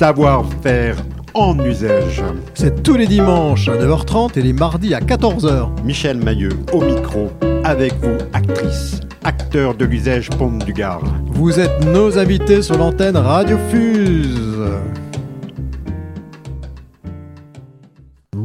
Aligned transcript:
savoir-faire 0.00 0.96
en 1.34 1.62
usage. 1.62 2.22
C'est 2.54 2.82
tous 2.82 2.94
les 2.94 3.06
dimanches 3.06 3.68
à 3.68 3.76
9h30 3.76 4.38
et 4.38 4.40
les 4.40 4.54
mardis 4.54 4.94
à 4.94 5.00
14h. 5.00 5.68
Michel 5.84 6.16
Mailleux 6.16 6.58
au 6.72 6.80
micro, 6.80 7.28
avec 7.64 7.92
vous, 8.00 8.16
actrice, 8.32 9.00
acteur 9.24 9.74
de 9.74 9.84
l'usage 9.84 10.30
Pont 10.30 10.52
du 10.52 10.72
Gard. 10.72 11.02
Vous 11.26 11.60
êtes 11.60 11.84
nos 11.84 12.18
invités 12.18 12.62
sur 12.62 12.78
l'antenne 12.78 13.18
Radio 13.18 13.58
Fuse. 13.70 14.70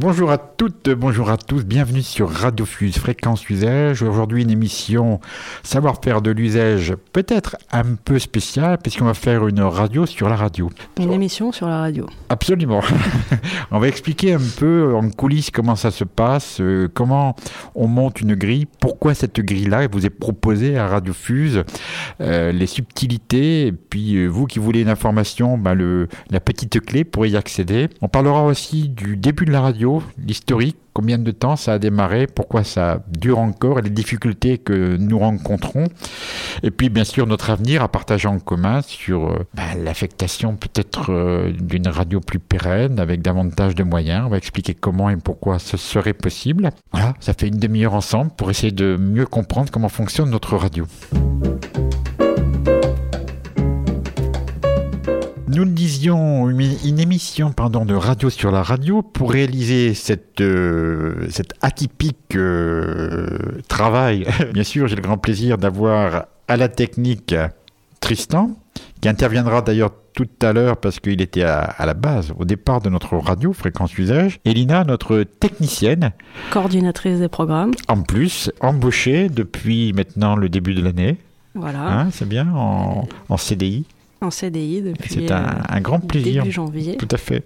Bonjour 0.08 0.30
à 0.30 0.38
toutes, 0.38 0.88
bonjour 0.90 1.30
à 1.30 1.36
tous, 1.36 1.64
bienvenue 1.64 2.00
sur 2.00 2.30
Radio 2.30 2.64
Fuse 2.64 2.96
Fréquence 2.96 3.50
Usage. 3.50 4.04
Aujourd'hui 4.04 4.42
une 4.42 4.52
émission 4.52 5.18
savoir-faire 5.64 6.22
de 6.22 6.30
l'usage 6.30 6.94
peut-être 7.12 7.56
un 7.72 7.96
peu 7.96 8.20
spéciale 8.20 8.78
puisqu'on 8.80 9.06
va 9.06 9.14
faire 9.14 9.48
une 9.48 9.62
radio 9.62 10.06
sur 10.06 10.28
la 10.28 10.36
radio. 10.36 10.70
Une 11.00 11.12
émission 11.12 11.50
sur 11.50 11.66
la 11.66 11.80
radio. 11.80 12.06
Absolument. 12.28 12.82
on 13.72 13.80
va 13.80 13.88
expliquer 13.88 14.34
un 14.34 14.40
peu 14.56 14.94
en 14.94 15.10
coulisses 15.10 15.50
comment 15.50 15.74
ça 15.74 15.90
se 15.90 16.04
passe, 16.04 16.58
euh, 16.60 16.86
comment 16.94 17.34
on 17.74 17.88
monte 17.88 18.20
une 18.20 18.36
grille, 18.36 18.68
pourquoi 18.78 19.12
cette 19.12 19.40
grille-là 19.40 19.88
vous 19.88 20.06
est 20.06 20.10
proposée 20.10 20.78
à 20.78 20.86
Radio 20.86 21.12
Fuse, 21.14 21.64
euh, 22.20 22.52
les 22.52 22.68
subtilités 22.68 23.66
et 23.66 23.72
puis 23.72 24.14
euh, 24.14 24.28
vous 24.28 24.46
qui 24.46 24.60
voulez 24.60 24.82
une 24.82 24.88
information, 24.88 25.58
bah, 25.58 25.74
le, 25.74 26.06
la 26.30 26.38
petite 26.38 26.78
clé 26.78 27.02
pour 27.02 27.26
y 27.26 27.36
accéder. 27.36 27.88
On 28.02 28.08
parlera 28.08 28.44
aussi 28.44 28.88
du 28.88 29.16
début 29.16 29.46
de 29.46 29.50
la 29.50 29.62
radio 29.62 29.95
l'historique, 30.18 30.76
combien 30.92 31.18
de 31.18 31.30
temps 31.30 31.56
ça 31.56 31.74
a 31.74 31.78
démarré, 31.78 32.26
pourquoi 32.26 32.64
ça 32.64 33.02
dure 33.08 33.38
encore 33.38 33.78
et 33.78 33.82
les 33.82 33.90
difficultés 33.90 34.58
que 34.58 34.96
nous 34.96 35.18
rencontrons. 35.18 35.84
Et 36.62 36.70
puis 36.70 36.88
bien 36.88 37.04
sûr 37.04 37.26
notre 37.26 37.50
avenir 37.50 37.82
à 37.82 37.88
partager 37.88 38.28
en 38.28 38.38
commun 38.38 38.80
sur 38.82 39.28
euh, 39.28 39.46
bah, 39.54 39.74
l'affectation 39.76 40.56
peut-être 40.56 41.12
euh, 41.12 41.52
d'une 41.52 41.88
radio 41.88 42.20
plus 42.20 42.38
pérenne 42.38 42.98
avec 42.98 43.22
davantage 43.22 43.74
de 43.74 43.82
moyens. 43.82 44.24
On 44.26 44.30
va 44.30 44.38
expliquer 44.38 44.74
comment 44.74 45.10
et 45.10 45.16
pourquoi 45.16 45.58
ce 45.58 45.76
serait 45.76 46.14
possible. 46.14 46.70
Voilà, 46.92 47.14
ça 47.20 47.34
fait 47.34 47.48
une 47.48 47.58
demi-heure 47.58 47.94
ensemble 47.94 48.30
pour 48.36 48.50
essayer 48.50 48.72
de 48.72 48.96
mieux 48.98 49.26
comprendre 49.26 49.70
comment 49.70 49.88
fonctionne 49.88 50.30
notre 50.30 50.56
radio. 50.56 50.86
Nous 55.56 55.64
le 55.64 55.70
disions, 55.70 56.50
une 56.50 57.00
émission 57.00 57.50
pardon, 57.50 57.86
de 57.86 57.94
radio 57.94 58.28
sur 58.28 58.50
la 58.50 58.62
radio 58.62 59.00
pour 59.00 59.32
réaliser 59.32 59.94
cette, 59.94 60.42
euh, 60.42 61.28
cet 61.30 61.54
atypique 61.62 62.36
euh, 62.36 63.38
travail. 63.66 64.26
Bien 64.52 64.64
sûr, 64.64 64.86
j'ai 64.86 64.96
le 64.96 65.00
grand 65.00 65.16
plaisir 65.16 65.56
d'avoir 65.56 66.26
à 66.46 66.58
la 66.58 66.68
technique 66.68 67.34
Tristan, 68.00 68.50
qui 69.00 69.08
interviendra 69.08 69.62
d'ailleurs 69.62 69.92
tout 70.12 70.28
à 70.42 70.52
l'heure 70.52 70.76
parce 70.76 71.00
qu'il 71.00 71.22
était 71.22 71.44
à, 71.44 71.60
à, 71.60 71.86
la 71.86 71.94
base, 71.94 72.34
au 72.38 72.44
départ 72.44 72.82
de 72.82 72.90
notre 72.90 73.16
radio, 73.16 73.54
Fréquence 73.54 73.96
Usage. 73.96 74.40
Et 74.44 74.52
Lina, 74.52 74.84
notre 74.84 75.22
technicienne. 75.22 76.12
Coordinatrice 76.50 77.18
des 77.18 77.28
programmes. 77.28 77.72
En 77.88 78.02
plus, 78.02 78.50
embauchée 78.60 79.30
depuis 79.30 79.94
maintenant 79.94 80.36
le 80.36 80.50
début 80.50 80.74
de 80.74 80.82
l'année. 80.82 81.16
Voilà. 81.54 81.80
Hein, 81.80 82.08
c'est 82.12 82.28
bien, 82.28 82.46
en, 82.54 83.08
en 83.30 83.36
CDI 83.38 83.86
en 84.20 84.30
CDI 84.30 84.82
depuis 84.82 85.12
C'est 85.12 85.30
un, 85.30 85.58
un, 85.68 85.80
grand 85.80 86.00
plaisir. 86.00 86.42
début 86.42 86.52
janvier. 86.52 86.96
Tout 86.96 87.08
à 87.10 87.16
fait. 87.16 87.44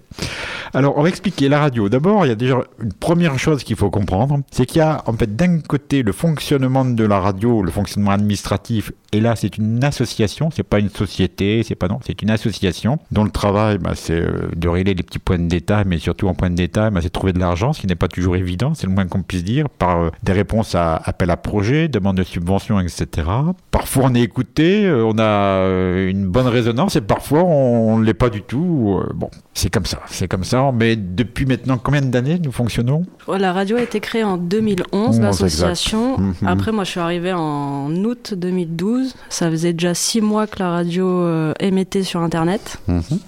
Alors, 0.73 0.97
on 0.97 1.03
va 1.03 1.09
expliquer 1.09 1.49
la 1.49 1.59
radio. 1.59 1.89
D'abord, 1.89 2.25
il 2.25 2.29
y 2.29 2.31
a 2.31 2.35
déjà 2.35 2.61
une 2.81 2.93
première 2.93 3.37
chose 3.37 3.63
qu'il 3.63 3.75
faut 3.75 3.89
comprendre, 3.89 4.39
c'est 4.51 4.65
qu'il 4.65 4.77
y 4.79 4.81
a 4.81 5.03
en 5.05 5.13
fait 5.13 5.35
d'un 5.35 5.59
côté 5.59 6.01
le 6.03 6.11
fonctionnement 6.11 6.85
de 6.85 7.03
la 7.03 7.19
radio, 7.19 7.61
le 7.61 7.71
fonctionnement 7.71 8.11
administratif, 8.11 8.91
et 9.11 9.19
là 9.19 9.35
c'est 9.35 9.57
une 9.57 9.83
association, 9.83 10.49
c'est 10.51 10.63
pas 10.63 10.79
une 10.79 10.89
société, 10.89 11.63
c'est 11.63 11.75
pas 11.75 11.87
non, 11.89 11.99
c'est 12.05 12.21
une 12.21 12.29
association 12.29 12.99
dont 13.11 13.23
le 13.23 13.29
travail, 13.29 13.77
bah, 13.77 13.91
c'est 13.95 14.23
de 14.55 14.67
régler 14.69 14.93
les 14.93 15.03
petits 15.03 15.19
points 15.19 15.39
de 15.39 15.47
détail, 15.47 15.83
mais 15.85 15.97
surtout 15.97 16.27
en 16.27 16.33
point 16.33 16.49
de 16.49 16.55
détail, 16.55 16.91
bah, 16.91 17.01
c'est 17.01 17.07
de 17.07 17.13
trouver 17.13 17.33
de 17.33 17.39
l'argent, 17.39 17.73
ce 17.73 17.81
qui 17.81 17.87
n'est 17.87 17.95
pas 17.95 18.07
toujours 18.07 18.35
évident, 18.37 18.73
c'est 18.73 18.87
le 18.87 18.93
moins 18.93 19.05
qu'on 19.07 19.23
puisse 19.23 19.43
dire, 19.43 19.67
par 19.69 20.01
euh, 20.03 20.09
des 20.23 20.31
réponses 20.31 20.75
à 20.75 20.95
appel 20.95 21.29
à 21.29 21.37
projet, 21.37 21.89
demande 21.89 22.17
de 22.17 22.23
subvention, 22.23 22.79
etc. 22.79 23.27
Parfois 23.71 24.05
on 24.05 24.15
est 24.15 24.21
écouté, 24.21 24.85
euh, 24.85 25.03
on 25.05 25.17
a 25.17 25.21
euh, 25.23 26.09
une 26.09 26.27
bonne 26.27 26.47
résonance, 26.61 26.95
et 26.95 27.01
parfois 27.01 27.43
on 27.43 27.97
ne 27.99 28.03
l'est 28.05 28.19
pas 28.25 28.29
du 28.29 28.41
tout. 28.41 28.99
bon, 29.21 29.29
c'est 29.53 29.69
comme 29.75 29.85
ça, 29.85 29.99
c'est 30.07 30.27
comme 30.27 30.43
ça. 30.43 30.71
Mais 30.79 30.95
depuis 30.95 31.45
maintenant 31.45 31.77
combien 31.77 32.01
d'années 32.01 32.39
nous 32.45 32.51
fonctionnons? 32.51 33.01
La 33.27 33.51
radio 33.53 33.77
a 33.77 33.81
été 33.81 33.99
créée 33.99 34.23
en 34.23 34.37
2011, 34.37 35.19
l'association. 35.19 36.17
-hmm. 36.17 36.47
Après, 36.47 36.71
moi, 36.71 36.83
je 36.83 36.91
suis 36.91 36.99
arrivée 36.99 37.33
en 37.33 37.91
août 38.07 38.33
2012. 38.35 39.13
Ça 39.29 39.49
faisait 39.51 39.73
déjà 39.73 39.93
six 39.93 40.21
mois 40.21 40.47
que 40.47 40.59
la 40.59 40.69
radio 40.71 41.05
euh, 41.07 41.53
émettait 41.59 42.03
sur 42.03 42.19
Internet. 42.21 42.63
-hmm. 42.87 43.19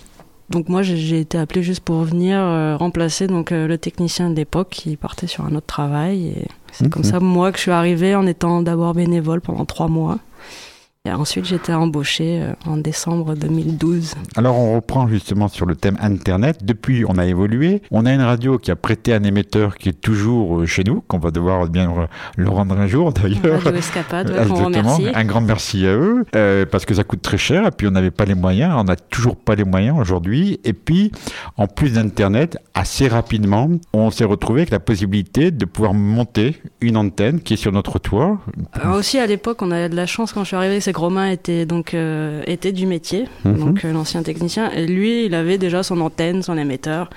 Donc 0.49 0.69
moi, 0.69 0.81
j'ai 0.83 1.19
été 1.19 1.37
appelée 1.37 1.63
juste 1.63 1.83
pour 1.89 2.03
venir 2.03 2.37
euh, 2.37 2.75
remplacer 2.77 3.25
donc 3.27 3.51
euh, 3.51 3.67
le 3.67 3.77
technicien 3.77 4.29
de 4.29 4.35
l'époque 4.35 4.69
qui 4.69 4.97
partait 4.97 5.27
sur 5.33 5.45
un 5.45 5.53
autre 5.57 5.65
travail. 5.77 6.17
Et 6.27 6.47
c'est 6.71 6.85
-hmm. 6.85 6.89
comme 6.89 7.03
ça, 7.11 7.19
moi, 7.19 7.51
que 7.51 7.57
je 7.57 7.63
suis 7.67 7.71
arrivée 7.83 8.13
en 8.21 8.25
étant 8.33 8.55
d'abord 8.67 8.93
bénévole 8.93 9.41
pendant 9.41 9.65
trois 9.65 9.87
mois. 9.99 10.17
Et 11.05 11.11
ensuite, 11.11 11.43
j'étais 11.43 11.73
embauché 11.73 12.47
en 12.65 12.77
décembre 12.77 13.35
2012. 13.35 14.15
Alors, 14.37 14.57
on 14.57 14.75
reprend 14.75 15.05
justement 15.09 15.49
sur 15.49 15.65
le 15.65 15.75
thème 15.75 15.97
Internet. 15.99 16.63
Depuis, 16.63 17.03
on 17.05 17.17
a 17.17 17.25
évolué. 17.25 17.81
On 17.91 18.05
a 18.05 18.13
une 18.13 18.21
radio 18.21 18.57
qui 18.57 18.71
a 18.71 18.77
prêté 18.77 19.13
un 19.13 19.21
émetteur 19.23 19.75
qui 19.75 19.89
est 19.89 19.99
toujours 19.99 20.65
chez 20.65 20.85
nous, 20.85 21.01
qu'on 21.01 21.19
va 21.19 21.31
devoir 21.31 21.67
bien 21.67 22.07
le 22.37 22.49
rendre 22.49 22.77
un 22.77 22.87
jour 22.87 23.11
d'ailleurs. 23.11 23.61
Radio 23.63 23.79
Escapade, 23.79 24.29
ouais, 24.29 24.49
on 24.49 24.55
remercie. 24.55 25.07
Un 25.13 25.25
grand 25.25 25.41
merci 25.41 25.85
à 25.85 25.93
eux, 25.93 26.23
euh, 26.37 26.65
parce 26.65 26.85
que 26.85 26.93
ça 26.93 27.03
coûte 27.03 27.21
très 27.21 27.37
cher. 27.37 27.67
Et 27.67 27.71
puis, 27.71 27.85
on 27.85 27.91
n'avait 27.91 28.09
pas 28.09 28.23
les 28.23 28.35
moyens. 28.35 28.73
On 28.77 28.85
n'a 28.85 28.95
toujours 28.95 29.35
pas 29.35 29.55
les 29.55 29.65
moyens 29.65 29.99
aujourd'hui. 29.99 30.61
Et 30.63 30.71
puis, 30.71 31.11
en 31.57 31.67
plus 31.67 31.95
d'Internet, 31.95 32.59
assez 32.75 33.09
rapidement, 33.09 33.69
on 33.91 34.09
s'est 34.09 34.23
retrouvé 34.23 34.61
avec 34.61 34.71
la 34.71 34.79
possibilité 34.79 35.51
de 35.51 35.65
pouvoir 35.65 35.93
monter 35.93 36.61
une 36.79 36.95
antenne 36.95 37.41
qui 37.41 37.55
est 37.55 37.57
sur 37.57 37.73
notre 37.73 37.99
toit. 37.99 38.39
Alors 38.71 38.95
aussi, 38.95 39.19
à 39.19 39.27
l'époque, 39.27 39.61
on 39.61 39.71
avait 39.71 39.89
de 39.89 39.97
la 39.97 40.05
chance 40.05 40.31
quand 40.31 40.43
je 40.43 40.47
suis 40.47 40.55
arrivée, 40.55 40.79
c'est 40.93 40.99
que 40.99 40.99
Romain 40.99 41.31
était 41.31 41.65
donc 41.65 41.93
euh, 41.93 42.43
était 42.45 42.71
du 42.71 42.85
métier, 42.85 43.27
-hmm. 43.45 43.57
donc 43.57 43.83
euh, 43.83 43.91
l'ancien 43.91 44.21
technicien. 44.21 44.69
Et 44.71 44.85
lui, 44.85 45.25
il 45.25 45.33
avait 45.33 45.57
déjà 45.57 45.81
son 45.81 45.99
antenne, 46.01 46.43
son 46.43 46.57
émetteur. 46.57 47.09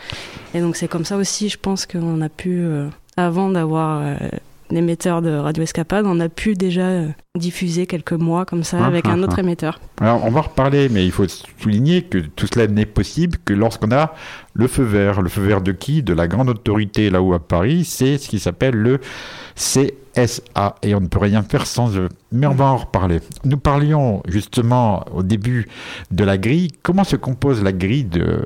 Et 0.54 0.60
donc 0.60 0.76
c'est 0.76 0.88
comme 0.88 1.04
ça 1.04 1.16
aussi, 1.16 1.48
je 1.50 1.58
pense 1.58 1.84
qu'on 1.84 2.22
a 2.22 2.28
pu, 2.28 2.60
euh, 2.60 2.88
avant 3.16 3.50
d'avoir 3.50 4.02
l'émetteur 4.70 5.20
de 5.20 5.30
Radio 5.30 5.62
Escapade, 5.62 6.06
on 6.06 6.20
a 6.20 6.28
pu 6.28 6.54
déjà 6.54 6.88
diffuser 7.36 7.86
quelques 7.86 8.18
mois 8.28 8.44
comme 8.44 8.64
ça 8.64 8.78
ah, 8.80 8.86
avec 8.86 9.04
ah, 9.06 9.12
un 9.12 9.22
autre 9.22 9.36
ah. 9.38 9.42
émetteur. 9.44 9.78
Alors 10.00 10.24
on 10.24 10.30
va 10.30 10.40
reparler, 10.40 10.88
mais 10.88 11.04
il 11.04 11.12
faut 11.12 11.28
souligner 11.60 12.02
que 12.02 12.18
tout 12.18 12.46
cela 12.52 12.66
n'est 12.66 12.86
possible 12.86 13.36
que 13.44 13.54
lorsqu'on 13.54 13.92
a 13.92 14.14
le 14.54 14.66
feu 14.68 14.84
vert. 14.84 15.22
Le 15.22 15.28
feu 15.28 15.42
vert 15.42 15.60
de 15.60 15.72
qui? 15.72 16.02
De 16.02 16.14
la 16.14 16.26
grande 16.28 16.48
autorité 16.48 17.10
là-haut 17.10 17.34
à 17.34 17.40
Paris, 17.40 17.84
c'est 17.84 18.16
ce 18.18 18.28
qui 18.28 18.38
s'appelle 18.38 18.74
le 18.74 19.00
CSA 19.56 20.76
et 20.82 20.94
on 20.94 21.00
ne 21.00 21.06
peut 21.06 21.18
rien 21.18 21.42
faire 21.42 21.66
sans 21.66 21.96
eux. 21.96 22.08
Mais 22.30 22.46
on 22.46 22.54
va 22.54 22.66
en 22.66 22.76
reparler. 22.76 23.20
Nous 23.44 23.56
parlions 23.56 24.22
justement 24.28 25.04
au 25.14 25.22
début 25.22 25.66
de 26.10 26.24
la 26.24 26.38
grille. 26.38 26.68
Comment 26.82 27.04
se 27.04 27.16
compose 27.16 27.62
la 27.62 27.72
grille 27.72 28.04
de 28.04 28.42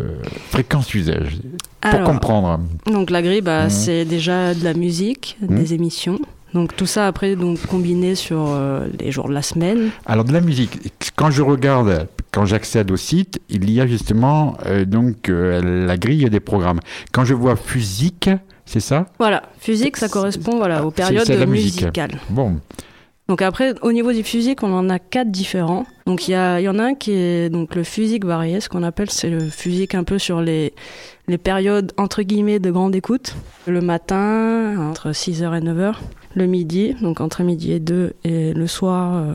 fréquence 0.48 0.94
usage? 0.94 1.40
Pour 1.80 1.94
Alors, 1.94 2.06
comprendre. 2.06 2.60
Donc 2.86 3.10
la 3.10 3.22
grille, 3.22 3.40
bah, 3.40 3.66
mmh. 3.66 3.70
c'est 3.70 4.04
déjà 4.04 4.54
de 4.54 4.62
la 4.62 4.74
musique, 4.74 5.36
mmh. 5.40 5.54
des 5.54 5.74
émissions. 5.74 6.20
Donc 6.54 6.74
tout 6.74 6.86
ça 6.86 7.06
après 7.06 7.36
donc 7.36 7.64
combiné 7.66 8.14
sur 8.14 8.46
euh, 8.48 8.88
les 8.98 9.12
jours 9.12 9.28
de 9.28 9.34
la 9.34 9.42
semaine. 9.42 9.90
Alors 10.06 10.24
de 10.24 10.32
la 10.32 10.40
musique, 10.40 10.92
quand 11.14 11.30
je 11.30 11.42
regarde, 11.42 12.08
quand 12.32 12.44
j'accède 12.44 12.90
au 12.90 12.96
site, 12.96 13.40
il 13.48 13.70
y 13.70 13.80
a 13.80 13.86
justement 13.86 14.56
euh, 14.66 14.84
donc 14.84 15.28
euh, 15.28 15.86
la 15.86 15.96
grille 15.96 16.28
des 16.28 16.40
programmes. 16.40 16.80
Quand 17.12 17.24
je 17.24 17.34
vois 17.34 17.54
Fusique, 17.54 18.30
c'est 18.70 18.78
ça? 18.78 19.06
Voilà, 19.18 19.42
Fusique, 19.58 19.96
ça 19.96 20.08
correspond 20.08 20.56
voilà 20.56 20.86
aux 20.86 20.92
périodes 20.92 21.28
la 21.28 21.44
musicales. 21.44 22.20
Bon. 22.28 22.60
Donc 23.26 23.42
après, 23.42 23.74
au 23.82 23.90
niveau 23.90 24.12
du 24.12 24.22
fusique, 24.22 24.62
on 24.62 24.72
en 24.72 24.88
a 24.88 25.00
quatre 25.00 25.28
différents. 25.30 25.86
Donc 26.06 26.28
il 26.28 26.32
y, 26.32 26.34
a, 26.34 26.60
y 26.60 26.68
en 26.68 26.78
a 26.78 26.84
un 26.84 26.94
qui 26.94 27.10
est 27.12 27.50
donc 27.50 27.74
le 27.74 27.82
fusique 27.82 28.24
varié, 28.24 28.60
ce 28.60 28.68
qu'on 28.68 28.84
appelle, 28.84 29.10
c'est 29.10 29.28
le 29.28 29.40
fusique 29.40 29.96
un 29.96 30.04
peu 30.04 30.20
sur 30.20 30.40
les, 30.40 30.72
les 31.26 31.38
périodes 31.38 31.92
entre 31.96 32.22
guillemets 32.22 32.60
de 32.60 32.70
grande 32.70 32.94
écoute. 32.94 33.34
Le 33.66 33.80
matin, 33.80 34.76
entre 34.88 35.10
6h 35.10 35.58
et 35.58 35.64
9h. 35.64 35.94
Le 36.36 36.46
midi, 36.46 36.94
donc 37.02 37.20
entre 37.20 37.42
midi 37.42 37.72
et 37.72 37.80
2, 37.80 38.12
et 38.22 38.52
le 38.52 38.66
soir, 38.68 39.16
euh, 39.16 39.32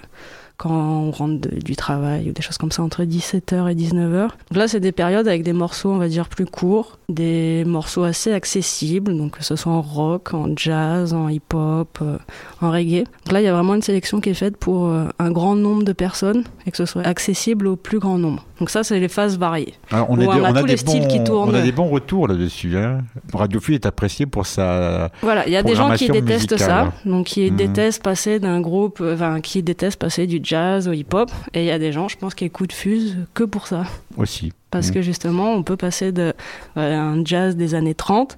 quand 0.58 0.72
on 0.72 1.12
rentre 1.12 1.50
du 1.50 1.76
travail 1.76 2.30
ou 2.30 2.34
des 2.34 2.42
choses 2.42 2.58
comme 2.58 2.72
ça, 2.72 2.84
entre 2.84 3.04
17h 3.04 3.72
et 3.72 3.76
19h. 3.76 4.22
Donc 4.22 4.58
là, 4.58 4.68
c'est 4.68 4.80
des 4.80 4.92
périodes 4.92 5.28
avec 5.28 5.44
des 5.44 5.54
morceaux, 5.54 5.90
on 5.90 5.98
va 5.98 6.08
dire, 6.08 6.30
plus 6.30 6.46
courts, 6.46 6.98
des 7.10 7.64
morceaux 7.66 8.04
assez 8.04 8.32
accessibles, 8.32 9.16
donc 9.16 9.38
que 9.38 9.44
ce 9.44 9.56
soit 9.56 9.72
en 9.72 9.82
rock, 9.82 10.34
en 10.34 10.56
jazz, 10.56 11.14
en 11.14 11.30
hip-hop, 11.30 12.00
euh, 12.02 12.18
en 12.62 12.72
reggae. 12.72 13.04
Donc 13.26 13.32
là, 13.32 13.42
il 13.42 13.44
y 13.44 13.48
a 13.48 13.54
vraiment 13.54 13.76
une 13.76 13.82
sélection 13.82 14.22
qui 14.22 14.30
est 14.30 14.36
faite 14.36 14.58
pour 14.58 14.88
euh, 14.88 15.08
un 15.20 15.32
grand 15.32 15.56
nombre 15.56 15.84
de 15.84 15.94
personnes 15.94 16.44
et 16.66 16.72
que 16.72 16.78
ce 16.78 16.86
soit 16.86 17.04
accessible 17.04 17.68
au 17.68 17.76
plus 17.76 18.00
grand 18.00 18.18
nombre. 18.18 18.46
Donc 18.60 18.70
ça, 18.70 18.84
c'est 18.86 19.00
les 19.00 19.10
phases 19.10 19.38
variées. 19.38 19.74
Alors, 19.92 20.10
on, 20.10 20.18
a 20.20 20.26
on 20.26 20.44
a 20.56 20.62
tous 20.62 20.66
des 20.68 20.76
bons, 21.00 21.08
qui 21.08 21.24
tournent. 21.24 21.50
on 21.50 21.54
a 21.54 21.62
des 21.62 21.74
bons 21.74 21.90
retours 21.90 22.28
là-dessus. 22.28 22.78
Hein. 22.78 23.00
Radio 23.34 23.60
Fuse 23.60 23.76
est 23.76 23.86
apprécié 23.86 24.26
pour 24.26 24.46
sa. 24.46 25.12
Voilà, 25.22 25.46
il 25.46 25.52
y 25.52 25.58
a 25.58 25.64
des 25.64 25.76
gens 25.76 25.94
qui 25.96 26.08
détestent 26.10 26.56
ça, 26.58 26.84
musicale. 26.86 26.92
donc 27.06 27.26
qui 27.26 27.52
Mhm. 27.52 27.58
détestent 27.58 28.02
passer 28.04 28.40
d'un 28.40 28.62
groupe, 28.62 29.00
euh, 29.02 29.16
enfin 29.16 29.42
qui 29.42 29.62
détestent 29.62 30.00
passer 30.00 30.26
du 30.26 30.40
jazz 30.42 30.88
au 30.88 30.94
hip-hop, 30.94 31.30
et 31.54 31.62
il 31.64 31.66
y 31.66 31.72
a 31.72 31.80
des 31.80 31.92
gens, 31.92 32.08
je 32.08 32.18
pense, 32.18 32.34
qui 32.34 32.46
écoutent 32.46 32.72
Fuse 32.74 33.18
que 33.34 33.44
pour 33.44 33.68
ça, 33.68 33.84
aussi. 34.16 34.54
parce 34.72 34.88
Mhm. 34.88 34.94
que 34.94 35.02
justement, 35.02 35.52
on 35.54 35.62
peut 35.64 35.78
passer 35.78 36.12
de 36.14 36.34
euh, 36.78 37.22
jazz 37.26 37.58
des 37.58 37.76
années 37.76 37.94
30 37.96 38.38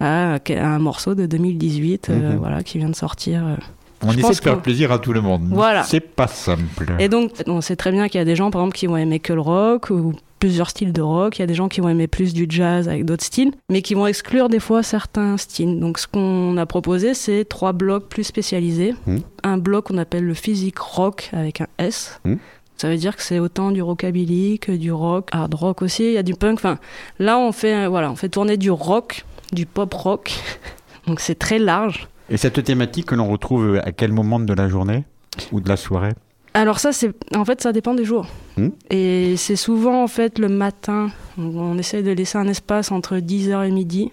à, 0.00 0.36
à 0.36 0.66
un 0.66 0.78
morceau 0.78 1.14
de 1.14 1.26
2018, 1.26 2.08
euh, 2.08 2.32
Mhm. 2.32 2.36
voilà, 2.38 2.62
qui 2.62 2.78
vient 2.78 2.88
de 2.88 2.96
sortir. 2.96 3.44
euh. 3.46 3.56
On 4.02 4.10
Je 4.10 4.18
essaie 4.18 4.30
de 4.30 4.34
faire 4.36 4.62
plaisir 4.62 4.92
à 4.92 4.98
tout 4.98 5.12
le 5.12 5.20
monde. 5.20 5.48
Voilà. 5.50 5.82
C'est 5.82 6.00
pas 6.00 6.26
simple. 6.26 6.86
Et 6.98 7.08
donc, 7.08 7.32
on 7.46 7.60
sait 7.60 7.76
très 7.76 7.92
bien 7.92 8.08
qu'il 8.08 8.18
y 8.18 8.22
a 8.22 8.24
des 8.24 8.36
gens, 8.36 8.50
par 8.50 8.62
exemple, 8.62 8.76
qui 8.76 8.86
vont 8.86 8.96
aimer 8.96 9.20
que 9.20 9.32
le 9.32 9.40
rock 9.40 9.90
ou 9.90 10.14
plusieurs 10.38 10.70
styles 10.70 10.92
de 10.92 11.02
rock. 11.02 11.38
Il 11.38 11.42
y 11.42 11.44
a 11.44 11.46
des 11.46 11.54
gens 11.54 11.68
qui 11.68 11.80
vont 11.80 11.88
aimer 11.90 12.06
plus 12.06 12.32
du 12.32 12.46
jazz 12.48 12.88
avec 12.88 13.04
d'autres 13.04 13.24
styles, 13.24 13.52
mais 13.68 13.82
qui 13.82 13.94
vont 13.94 14.06
exclure 14.06 14.48
des 14.48 14.58
fois 14.58 14.82
certains 14.82 15.36
styles. 15.36 15.78
Donc, 15.78 15.98
ce 15.98 16.06
qu'on 16.08 16.56
a 16.56 16.66
proposé, 16.66 17.14
c'est 17.14 17.44
trois 17.44 17.72
blocs 17.72 18.08
plus 18.08 18.24
spécialisés. 18.24 18.94
Mhm. 19.06 19.20
Un 19.44 19.58
bloc 19.58 19.86
qu'on 19.86 19.98
appelle 19.98 20.24
le 20.24 20.34
physique 20.34 20.78
rock 20.78 21.28
avec 21.32 21.60
un 21.60 21.66
S. 21.78 22.20
Mhm. 22.24 22.38
Ça 22.78 22.88
veut 22.88 22.96
dire 22.96 23.14
que 23.14 23.22
c'est 23.22 23.38
autant 23.38 23.72
du 23.72 23.82
rockabilly 23.82 24.58
que 24.58 24.72
du 24.72 24.90
rock, 24.90 25.28
hard 25.32 25.52
rock 25.52 25.82
aussi. 25.82 26.04
Il 26.04 26.12
y 26.12 26.16
a 26.16 26.22
du 26.22 26.34
punk. 26.34 26.54
Enfin, 26.54 26.78
là, 27.18 27.38
on 27.38 27.52
fait, 27.52 27.74
euh, 27.74 27.88
voilà, 27.90 28.10
on 28.10 28.16
fait 28.16 28.30
tourner 28.30 28.56
du 28.56 28.70
rock, 28.70 29.26
du 29.52 29.66
pop 29.66 29.92
rock. 29.92 30.32
Donc, 31.06 31.20
c'est 31.20 31.38
très 31.38 31.58
large. 31.58 32.08
Et 32.30 32.36
cette 32.36 32.62
thématique 32.62 33.06
que 33.06 33.16
l'on 33.16 33.28
retrouve 33.28 33.80
à 33.84 33.90
quel 33.90 34.12
moment 34.12 34.38
de 34.38 34.54
la 34.54 34.68
journée 34.68 35.04
ou 35.50 35.60
de 35.60 35.68
la 35.68 35.76
soirée? 35.76 36.12
Alors 36.54 36.78
ça, 36.78 36.92
c'est 36.92 37.12
en 37.34 37.44
fait, 37.44 37.60
ça 37.60 37.72
dépend 37.72 37.94
des 37.94 38.04
jours. 38.04 38.26
Hmm? 38.56 38.68
Et 38.90 39.36
c'est 39.36 39.56
souvent 39.56 40.02
en 40.02 40.06
fait 40.06 40.38
le 40.38 40.48
matin. 40.48 41.10
On 41.38 41.76
essaie 41.76 42.02
de 42.02 42.12
laisser 42.12 42.38
un 42.38 42.46
espace 42.46 42.92
entre 42.92 43.16
10h 43.16 43.66
et 43.66 43.70
midi. 43.72 44.12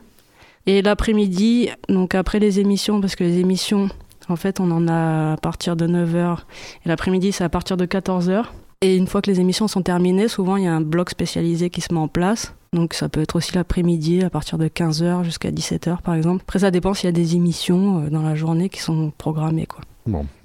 Et 0.65 0.81
l'après-midi, 0.81 1.69
donc 1.89 2.15
après 2.15 2.39
les 2.39 2.59
émissions, 2.59 2.99
parce 2.99 3.15
que 3.15 3.23
les 3.23 3.39
émissions, 3.39 3.87
en 4.27 4.35
fait, 4.35 4.59
on 4.59 4.69
en 4.71 4.87
a 4.87 5.33
à 5.33 5.37
partir 5.37 5.75
de 5.75 5.87
9h. 5.87 6.39
Et 6.85 6.89
l'après-midi, 6.89 7.31
c'est 7.31 7.43
à 7.43 7.49
partir 7.49 7.77
de 7.77 7.85
14h. 7.85 8.45
Et 8.81 8.95
une 8.95 9.07
fois 9.07 9.21
que 9.21 9.31
les 9.31 9.39
émissions 9.39 9.67
sont 9.67 9.81
terminées, 9.81 10.27
souvent 10.27 10.57
il 10.57 10.65
y 10.65 10.67
a 10.67 10.73
un 10.73 10.81
bloc 10.81 11.09
spécialisé 11.09 11.69
qui 11.69 11.81
se 11.81 11.93
met 11.93 11.99
en 11.99 12.07
place. 12.07 12.53
Donc 12.77 12.93
ça 12.93 13.09
peut 13.09 13.21
être 13.21 13.35
aussi 13.35 13.55
l'après-midi 13.55 14.23
à 14.23 14.29
partir 14.29 14.59
de 14.59 14.67
15h 14.67 15.23
jusqu'à 15.23 15.49
17h 15.49 16.01
par 16.03 16.13
exemple. 16.13 16.43
Après 16.47 16.59
ça 16.59 16.69
dépend 16.69 16.93
s'il 16.93 17.05
y 17.05 17.09
a 17.09 17.11
des 17.11 17.35
émissions 17.35 18.03
euh, 18.03 18.09
dans 18.11 18.21
la 18.21 18.35
journée 18.35 18.69
qui 18.69 18.81
sont 18.81 19.11
programmées 19.17 19.65
quoi. 19.65 19.81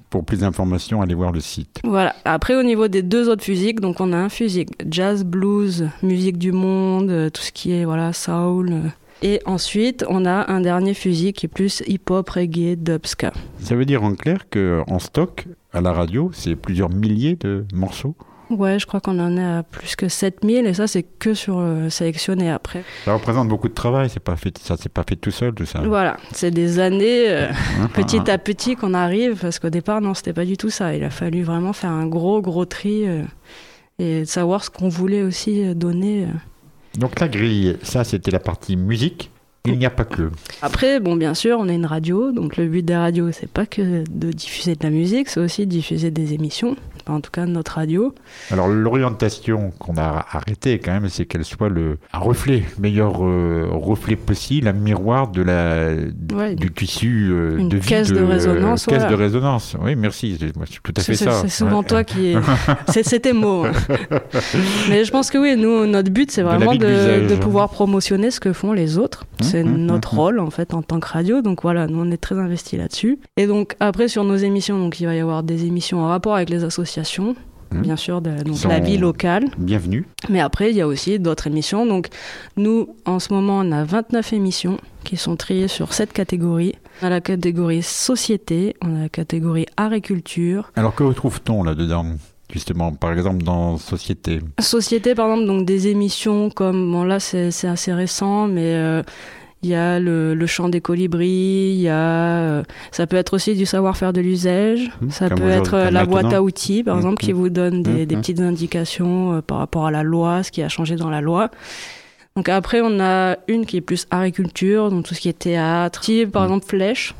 Pour 0.09 0.25
plus 0.25 0.41
d'informations, 0.41 1.03
allez 1.03 1.15
voir 1.15 1.31
le 1.33 1.41
site. 1.41 1.81
Voilà. 1.85 2.15
Après, 2.27 2.55
au 2.55 2.63
niveau 2.63 2.87
des 2.89 3.01
deux 3.01 3.31
autres 3.31 3.45
physiques, 3.45 3.81
donc 3.81 3.99
on 4.01 4.13
a 4.13 4.17
un 4.17 4.29
physique 4.29 4.69
jazz, 4.91 5.25
blues, 5.25 5.89
musique 6.03 6.37
du 6.37 6.53
monde, 6.53 7.11
euh, 7.11 7.31
tout 7.31 7.41
ce 7.41 7.51
qui 7.51 7.73
est 7.73 7.85
voilà 7.87 8.13
soul. 8.13 8.73
euh. 8.73 8.89
Et 9.23 9.41
ensuite, 9.47 10.05
on 10.09 10.27
a 10.27 10.51
un 10.51 10.61
dernier 10.61 10.95
physique 10.95 11.37
qui 11.37 11.47
est 11.47 11.49
plus 11.49 11.83
hip-hop, 11.87 12.29
reggae, 12.29 12.77
dubska. 12.77 13.33
Ça 13.61 13.75
veut 13.75 13.85
dire 13.85 14.03
en 14.03 14.15
clair 14.15 14.47
qu'en 14.51 14.99
stock, 14.99 15.47
à 15.73 15.81
la 15.81 15.93
radio, 15.93 16.31
c'est 16.35 16.57
plusieurs 16.57 16.91
milliers 16.91 17.37
de 17.37 17.65
morceaux? 17.73 18.15
Ouais, 18.59 18.79
je 18.79 18.87
crois 18.87 19.01
qu'on 19.01 19.19
en 19.19 19.37
est 19.37 19.45
à 19.45 19.63
plus 19.63 19.97
que 19.97 20.09
7000 20.09 20.67
et 20.67 20.75
ça, 20.75 20.87
c'est 20.87 21.03
que 21.03 21.35
sur 21.35 21.59
euh, 21.59 21.89
sélectionné 21.89 22.51
après. 22.51 22.85
Ça 23.05 23.15
représente 23.15 23.49
beaucoup 23.49 23.69
de 23.69 23.75
travail, 23.75 24.11
c'est 24.11 24.21
pas 24.21 24.37
fait, 24.37 24.57
ça 24.59 24.77
c'est 24.79 24.93
pas 24.93 25.05
fait 25.09 25.17
tout 25.17 25.31
seul, 25.31 25.53
tout 25.55 25.67
ça. 25.67 25.81
Voilà, 25.81 26.17
c'est 26.33 26.51
des 26.51 26.79
années 26.79 27.29
euh, 27.29 27.53
Hein, 27.81 27.89
petit 27.95 28.19
hein, 28.19 28.25
à 28.29 28.39
petit 28.39 28.77
qu'on 28.77 28.95
arrive 28.95 29.37
parce 29.41 29.59
qu'au 29.59 29.71
départ, 29.71 30.01
non, 30.01 30.15
c'était 30.15 30.33
pas 30.33 30.45
du 30.45 30.57
tout 30.57 30.71
ça. 30.71 30.95
Il 30.95 31.05
a 31.05 31.11
fallu 31.11 31.43
vraiment 31.43 31.73
faire 31.73 31.91
un 31.91 32.07
gros, 32.07 32.41
gros 32.41 32.65
tri 32.65 33.07
euh, 33.07 33.23
et 33.99 34.25
savoir 34.25 34.65
ce 34.65 34.71
qu'on 34.71 34.89
voulait 34.89 35.23
aussi 35.23 35.65
euh, 35.65 35.75
donner. 35.75 36.27
Donc 36.99 37.21
la 37.21 37.29
grille, 37.29 37.77
ça 37.83 38.05
c'était 38.05 38.31
la 38.31 38.41
partie 38.41 38.77
musique. 38.77 39.31
Il 39.65 39.79
n'y 39.79 39.87
a 39.87 39.91
pas 39.91 40.05
que. 40.05 40.29
Après, 40.61 40.99
bon, 40.99 41.15
bien 41.15 41.35
sûr, 41.35 41.57
on 41.61 41.69
est 41.69 41.77
une 41.77 41.87
radio, 41.87 42.33
donc 42.33 42.57
le 42.57 42.67
but 42.67 42.85
des 42.85 42.97
radios, 42.97 43.31
c'est 43.31 43.49
pas 43.49 43.65
que 43.65 44.03
de 44.11 44.33
diffuser 44.33 44.75
de 44.75 44.83
la 44.83 44.91
musique, 44.91 45.29
c'est 45.29 45.39
aussi 45.39 45.67
de 45.67 45.71
diffuser 45.71 46.11
des 46.11 46.35
émissions. 46.35 46.75
Enfin, 47.05 47.17
en 47.17 47.21
tout 47.21 47.31
cas, 47.31 47.47
notre 47.47 47.73
radio. 47.77 48.15
Alors 48.51 48.69
l'orientation 48.69 49.73
qu'on 49.79 49.97
a 49.97 50.25
arrêtée 50.31 50.79
quand 50.79 50.93
même, 50.93 51.09
c'est 51.09 51.27
qu'elle 51.27 51.45
soit 51.45 51.69
le 51.69 51.99
un 52.13 52.19
reflet, 52.19 52.63
meilleur 52.79 53.25
euh, 53.25 53.67
reflet 53.71 54.17
possible, 54.17 54.69
un 54.69 54.73
miroir 54.73 55.29
de 55.29 55.43
la 55.43 55.89
Ouais. 56.33 56.55
du 56.55 56.71
tissu 56.73 57.29
euh, 57.31 57.59
Une 57.59 57.69
de 57.69 57.77
vie 57.77 57.87
caisse 57.89 58.09
de 58.13 58.23
résonance, 58.23 58.87
caisse 58.87 58.99
voilà. 58.99 59.11
de 59.11 59.15
résonance. 59.15 59.77
Oui, 59.83 59.97
merci. 59.97 60.37
c'est- 60.39 60.55
Moi, 60.57 60.67
c'est 60.71 60.81
tout 60.83 60.93
à 60.97 61.01
fait 61.01 61.15
ça. 61.15 61.33
c'est 61.43 61.49
souvent 61.49 61.81
Ouais. 61.81 61.87
toi 61.87 62.05
qui. 62.05 62.35
c'est 62.89 63.03
c'est 63.05 63.21
tes 63.21 63.33
mots. 63.33 63.65
hein. 63.65 63.73
Mais 64.89 65.05
je 65.05 65.11
pense 65.11 65.31
que 65.31 65.39
oui, 65.39 65.57
nous, 65.57 65.87
notre 65.87 66.11
but, 66.11 66.31
c'est 66.31 66.43
vraiment 66.43 66.75
de 66.75 67.29
de 67.29 67.35
pouvoir 67.37 67.69
promotionner 67.71 68.31
ce 68.31 68.41
que 68.41 68.53
font 68.53 68.73
les 68.73 68.99
autres. 68.99 69.25
Hum, 69.41 69.47
C'est 69.49 69.63
hum, 69.63 69.77
notre 69.87 70.13
hum, 70.15 70.19
rôle, 70.21 70.41
en 70.41 70.51
fait, 70.51 70.75
en 70.75 70.83
tant 70.83 71.01
que 71.01 71.09
radio. 71.09 71.43
Donc 71.43 71.63
voilà, 71.63 71.87
nous, 71.87 72.01
on 72.01 72.11
est 72.11 72.17
très 72.17 72.39
investis 72.39 72.79
là-dessus. 72.79 73.19
Et 73.37 73.47
donc, 73.47 73.75
après, 73.81 74.09
sur 74.09 74.25
nos 74.25 74.37
émissions, 74.37 74.79
donc, 74.79 75.01
il 75.01 75.07
va 75.07 75.15
y 75.15 75.21
avoir 75.21 75.43
des 75.43 75.65
émissions 75.67 76.01
en 76.03 76.09
rapport 76.09 76.35
avec 76.37 76.51
les 76.51 76.65
associations. 76.65 76.92
Hum. 77.73 77.81
Bien 77.83 77.97
sûr, 77.97 78.21
de, 78.21 78.43
donc, 78.43 78.63
la 78.65 78.81
vie 78.81 78.99
locale. 78.99 79.47
Bienvenue. 79.57 80.07
Mais 80.29 80.41
après, 80.41 80.71
il 80.71 80.77
y 80.77 80.81
a 80.81 80.87
aussi 80.87 81.19
d'autres 81.19 81.47
émissions. 81.47 81.87
Donc, 81.87 82.09
nous, 82.57 82.95
en 83.07 83.19
ce 83.19 83.33
moment, 83.33 83.61
on 83.61 83.73
a 83.73 83.85
29 83.85 84.33
émissions 84.35 84.79
qui 85.05 85.17
sont 85.17 85.37
triées 85.37 85.69
sur 85.69 85.95
cette 85.95 86.13
catégorie. 86.13 86.75
On 87.01 87.07
a 87.07 87.11
la 87.11 87.21
catégorie 87.21 87.83
société, 87.83 88.77
on 88.83 88.97
a 88.97 89.01
la 89.03 89.09
catégorie 89.09 89.67
agriculture. 89.77 90.71
Alors 90.77 90.95
que 90.95 91.03
retrouve-t-on 91.03 91.63
là-dedans 91.63 92.05
Justement, 92.53 92.93
par 92.93 93.15
exemple 93.15 93.43
dans 93.43 93.79
Société? 93.79 94.41
Société, 94.59 95.15
par 95.15 95.31
exemple, 95.31 95.47
donc 95.47 95.65
des 95.65 95.89
émissions 95.89 96.51
comme, 96.51 96.93
bon 96.93 97.03
là, 97.03 97.19
c'est 97.19 97.51
c'est 97.51 97.67
assez 97.67 97.95
récent, 97.95 98.47
mais 98.47 98.75
euh, 98.75 99.03
il 99.63 99.69
y 99.71 99.75
a 99.75 100.01
le, 100.01 100.35
le 100.35 100.47
chant 100.47 100.69
des 100.69 100.81
colibris, 100.81 101.73
il 101.77 101.81
y 101.83 101.89
a, 101.89 101.95
euh, 101.95 102.63
ça 102.91 103.07
peut 103.07 103.17
être 103.17 103.35
aussi 103.35 103.55
du 103.55 103.65
savoir-faire 103.67 104.13
de 104.13 104.21
l'usage, 104.21 104.91
Mmh, 105.01 105.11
ça 105.11 105.29
peut 105.31 105.49
être 105.51 105.75
euh, 105.75 105.91
la 105.91 106.05
boîte 106.05 106.33
à 106.33 106.43
outils, 106.43 106.83
par 106.83 106.97
Mmh, 106.97 106.99
exemple, 106.99 107.23
qui 107.23 107.33
vous 107.33 107.49
donne 107.49 107.83
des, 107.83 108.03
Mmh, 108.03 108.07
des 108.07 108.17
petites 108.17 108.41
indications 108.41 109.35
euh, 109.35 109.41
par 109.41 109.59
rapport 109.59 109.87
à 109.87 109.91
la 109.91 110.03
loi, 110.03 110.43
ce 110.43 110.51
qui 110.51 110.63
a 110.63 110.69
changé 110.69 110.97
dans 110.97 111.11
la 111.11 111.21
loi. 111.21 111.51
Donc 112.35 112.49
après, 112.49 112.81
on 112.83 112.99
a 112.99 113.37
une 113.47 113.67
qui 113.67 113.77
est 113.77 113.81
plus 113.83 114.07
agriculture, 114.11 114.91
donc 114.91 115.05
tout 115.05 115.15
ce 115.15 115.21
qui 115.21 115.29
est 115.29 115.39
théâtre, 115.39 116.01
qui 116.01 116.21
est 116.21 116.27
par 116.27 116.45
exemple 116.45 116.67
Flèche, 116.67 117.15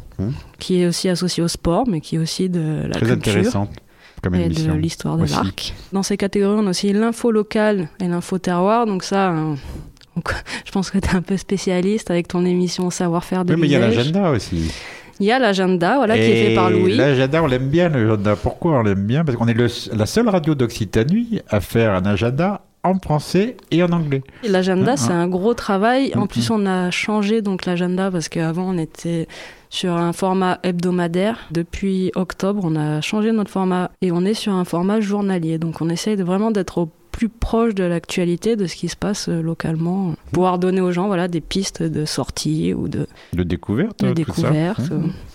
qui 0.59 0.81
est 0.81 0.87
aussi 0.87 1.09
associée 1.09 1.43
au 1.43 1.49
sport, 1.49 1.87
mais 1.89 2.01
qui 2.01 2.17
est 2.17 2.19
aussi 2.19 2.49
de 2.49 2.85
la 2.87 2.95
Très 2.95 3.07
culture 3.07 3.33
intéressante 3.33 3.71
comme 4.23 4.37
et 4.37 4.49
de 4.49 4.73
l'histoire 4.73 5.17
de 5.17 5.27
l'arc. 5.27 5.75
Dans 5.93 6.03
ces 6.05 6.17
catégories, 6.17 6.57
on 6.63 6.67
a 6.67 6.71
aussi 6.71 6.93
l'info 6.93 7.31
locale 7.33 7.89
et 8.01 8.07
l'info 8.07 8.39
terroir. 8.39 8.87
Donc 8.87 9.03
ça, 9.03 9.31
hein, 9.31 9.57
donc, 10.17 10.33
je 10.65 10.71
pense 10.73 10.91
que 10.91 10.99
tu 10.99 11.09
es 11.09 11.15
un 11.15 11.23
peu 11.23 11.37
spécialiste 11.37 12.11
avec 12.11 12.29
ton 12.29 12.45
émission 12.45 12.91
Savoir-faire 12.91 13.45
de 13.45 13.55
Oui, 13.55 13.61
mais 13.61 13.67
il 13.67 13.73
y 13.73 13.77
a 13.77 13.81
l'agenda 13.81 14.31
aussi. 14.31 14.71
Il 15.21 15.27
y 15.27 15.31
a 15.33 15.39
l'agenda, 15.39 15.97
voilà, 15.97 16.17
qui 16.17 16.23
est 16.25 16.49
fait 16.49 16.55
par 16.55 16.71
Louis. 16.71 16.97
L'agenda, 16.97 17.43
on 17.43 17.47
l'aime 17.47 17.69
bien, 17.69 17.89
l'agenda. 17.89 18.35
Pourquoi 18.35 18.79
on 18.79 18.83
l'aime 18.83 19.05
bien? 19.07 19.25
Parce 19.25 19.37
qu'on 19.39 19.47
est 19.47 19.55
le- 19.55 19.69
la 19.97 20.07
seule 20.07 20.29
radio 20.29 20.55
d'Occitanie 20.55 21.41
à 21.49 21.61
faire 21.61 21.93
un 21.93 22.05
agenda 22.07 22.63
en 22.83 22.99
français 22.99 23.57
et 23.71 23.83
en 23.85 23.93
anglais. 23.93 24.23
L'agenda, 24.43 24.93
Ah, 24.95 24.97
c'est 24.97 25.13
ah. 25.13 25.17
un 25.17 25.29
gros 25.29 25.55
travail. 25.55 26.13
En 26.17 26.23
Mhm. 26.23 26.29
plus, 26.29 26.51
on 26.51 26.67
a 26.67 26.91
changé 26.91 27.41
donc 27.41 27.67
l'agenda 27.67 28.11
parce 28.11 28.29
qu'avant, 28.29 28.71
on 28.75 28.79
était 28.79 29.29
sur 29.71 29.93
un 29.93 30.13
format 30.13 30.59
hebdomadaire. 30.65 31.39
Depuis 31.53 32.11
octobre, 32.17 32.63
on 32.65 32.75
a 32.75 33.01
changé 33.01 33.31
notre 33.31 33.51
format 33.51 33.91
et 34.01 34.11
on 34.11 34.25
est 34.25 34.35
sur 34.35 34.53
un 34.55 34.65
format 34.65 34.99
journalier. 35.01 35.59
Donc, 35.59 35.81
on 35.81 35.89
essaye 35.91 36.17
de 36.17 36.25
vraiment 36.25 36.51
d'être 36.51 36.79
au 36.79 36.89
plus 37.13 37.29
proche 37.29 37.75
de 37.75 37.85
l'actualité, 37.85 38.57
de 38.57 38.67
ce 38.67 38.75
qui 38.75 38.89
se 38.89 38.97
passe 38.97 39.29
euh, 39.29 39.41
localement. 39.43 40.15
Pouvoir 40.33 40.59
donner 40.59 40.81
aux 40.81 40.91
gens 40.91 41.07
voilà, 41.07 41.29
des 41.29 41.41
pistes 41.41 41.83
de 41.83 42.05
sortie 42.05 42.75
ou 42.75 42.89
de, 42.89 43.07
De 43.35 43.43
découverte. 43.45 44.01
de 44.03 44.09
tout 44.09 44.15
découverte. 44.15 44.81
ça. 44.83 44.95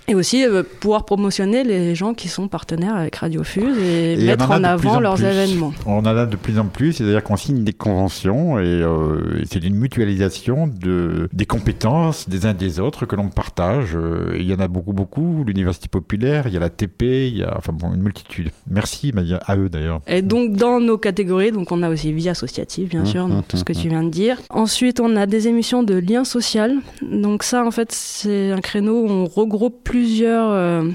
Et 0.10 0.16
aussi 0.16 0.46
euh, 0.46 0.64
pouvoir 0.80 1.04
promotionner 1.04 1.66
les 1.66 1.94
gens 1.94 2.14
qui 2.14 2.30
sont 2.30 2.48
partenaires 2.48 2.96
avec 2.96 3.16
Radio 3.18 3.44
Fuse 3.44 3.78
et, 3.78 4.14
Et 4.14 4.26
mettre 4.26 4.50
en 4.50 4.56
plus 4.58 4.66
avant 4.66 4.96
en 4.96 5.00
leurs 5.02 5.16
plus. 5.16 5.26
événements. 5.26 5.74
On 5.86 5.98
en 5.98 6.06
a 6.06 6.26
de 6.26 6.36
plus 6.38 6.58
en 6.60 6.66
plus, 6.66 6.94
c'est-à-dire 6.94 7.22
qu'on 7.24 7.36
signe 7.36 7.66
des 7.66 7.74
conventions 7.74 8.58
et, 8.58 8.64
euh, 8.66 9.42
et 9.42 9.46
c'est 9.52 9.62
une 9.64 9.76
mutualisation 9.76 10.68
de, 10.68 11.28
des 11.34 11.46
compétences 11.46 12.30
des 12.30 12.46
uns 12.46 12.54
des 12.54 12.80
autres 12.80 13.06
que 13.06 13.18
l'on 13.18 13.28
partage. 13.28 13.96
Euh, 13.98 14.36
Il 14.40 14.46
y 14.50 14.54
en 14.54 14.60
a 14.60 14.70
beaucoup, 14.70 14.94
beaucoup. 14.94 15.44
L'Université 15.46 15.90
populaire, 15.90 16.48
il 16.48 16.54
y 16.54 16.58
a 16.58 16.62
la 16.62 16.70
TP, 16.70 17.28
il 17.28 17.38
y 17.40 17.44
a 17.44 17.56
enfin 17.58 17.74
bon, 17.74 17.94
une 17.94 18.02
multitude. 18.02 18.50
Merci 18.70 19.12
à 19.46 19.58
eux 19.58 19.68
d'ailleurs. 19.68 20.00
Et 20.08 20.22
donc 20.22 20.54
dans 20.54 20.80
nos 20.80 20.98
catégories, 20.98 21.52
donc 21.52 21.72
on 21.74 21.84
a 21.84 21.90
aussi 21.90 22.14
vie 22.14 22.30
associative 22.30 22.88
bien 22.90 23.02
Mmh, 23.02 23.06
sûr, 23.08 23.28
mmh, 23.28 23.44
tout 23.50 23.58
ce 23.58 23.64
que 23.66 23.74
mmh, 23.74 23.82
tu 23.82 23.90
viens 23.90 24.04
de 24.04 24.10
dire. 24.10 24.38
Ensuite 24.52 25.02
on 25.02 25.18
a 25.18 25.26
des 25.26 25.50
émissions 25.50 25.84
de 25.84 25.96
lien 25.96 26.24
social. 26.24 26.76
Donc 27.02 27.44
ça 27.44 27.66
en 27.66 27.72
fait 27.72 27.92
c'est 27.92 28.52
un 28.52 28.62
créneau 28.62 29.02
où 29.04 29.10
on 29.10 29.26
regroupe 29.26 29.84
plusieurs 29.98 30.52
euh, 30.52 30.90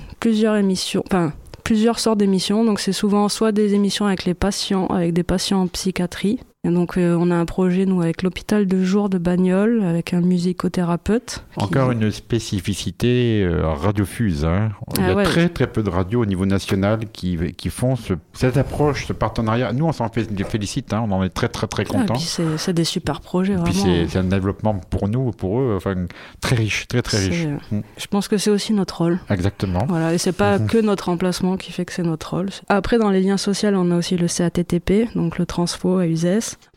plusieurs 1.65 1.99
sortes 1.99 2.19
d'émissions. 2.19 2.65
Donc 2.65 2.81
c'est 2.81 2.93
souvent 2.93 3.29
soit 3.29 3.53
des 3.53 3.75
émissions 3.75 4.07
avec 4.07 4.25
les 4.25 4.35
patients, 4.35 4.87
avec 4.87 5.13
des 5.13 5.25
patients 5.25 5.63
en 5.63 5.67
psychiatrie. 5.67 6.39
Et 6.65 6.71
donc 6.71 6.97
euh, 6.97 7.17
on 7.19 7.33
a 7.33 7.35
un 7.35 7.45
projet 7.45 7.87
nous 7.87 8.03
avec 8.03 8.23
l'hôpital 8.23 8.67
de 8.69 8.85
jour 8.85 9.09
de 9.09 9.19
Bagnoles 9.19 9.83
avec 9.83 10.15
un 10.15 10.21
musicothérapeute. 10.21 11.45
qui- 11.59 11.65
Encore 11.65 11.91
une 11.91 12.09
spécificité 12.13 13.43
euh, 13.43 13.67
radiofuse. 13.67 14.45
Hein. 14.45 14.71
Il 14.97 15.03
y 15.03 15.07
Ah 15.09 15.11
a 15.11 15.15
ouais. 15.17 15.25
très 15.25 15.49
très 15.49 15.67
peu 15.67 15.83
de 15.83 15.91
radios 15.91 16.21
au 16.23 16.25
niveau 16.25 16.47
national 16.47 17.01
qui, 17.13 17.37
qui 17.57 17.69
font 17.69 17.97
ce- 17.97 18.13
cette 18.33 18.57
approche, 18.59 19.07
ce 19.09 19.13
partenariat. 19.13 19.73
Nous, 19.73 19.85
on 19.87 19.91
s'en 19.91 20.09
félicite, 20.09 20.93
hein, 20.93 21.05
on 21.05 21.11
en 21.11 21.25
est 21.25 21.31
très 21.31 21.49
très 21.49 21.67
très 21.67 21.83
Ah, 21.83 21.93
contents. 21.93 22.15
c'est 22.15 22.73
des 22.73 22.85
super 22.85 23.21
projets 23.23 23.55
Et 23.55 23.57
puis 23.57 23.73
vraiment. 23.73 23.97
c'est 24.05 24.07
c'est 24.13 24.19
un 24.21 24.25
développement 24.25 24.75
pour 24.89 25.09
nous, 25.09 25.33
pour 25.33 25.59
eux, 25.59 25.75
enfin, 25.77 25.97
très 26.41 26.55
riche, 26.55 26.87
très 26.87 27.03
très 27.03 27.19
riche. 27.19 27.43
C'est- 27.43 27.75
Mm. 27.77 27.83
Je 27.99 28.07
pense 28.07 28.29
que 28.29 28.37
c'est 28.39 28.51
aussi 28.51 28.73
notre 28.73 28.99
rôle. 28.99 29.19
Exactement. 29.31 29.85
Voilà, 29.89 30.15
et 30.15 30.19
c'est 30.19 30.31
pas 30.31 30.61
Mhm. 30.61 30.69
que 30.69 30.79
notre 30.79 31.09
emplacement 31.09 31.57
qui 31.57 31.73
fait 31.73 31.85
que 31.85 31.93
c'est 31.93 32.05
notre 32.05 32.37
rôle. 32.37 32.51
Après, 32.69 32.99
dans 32.99 33.11
les 33.11 33.21
liens 33.21 33.37
sociaux, 33.37 33.71
on 33.75 33.91
a 33.91 33.97
aussi 33.97 34.17
le 34.17 34.29
CATTP, 34.29 35.09
donc 35.17 35.39
le 35.39 35.47
Transfo 35.47 35.99
à 35.99 36.07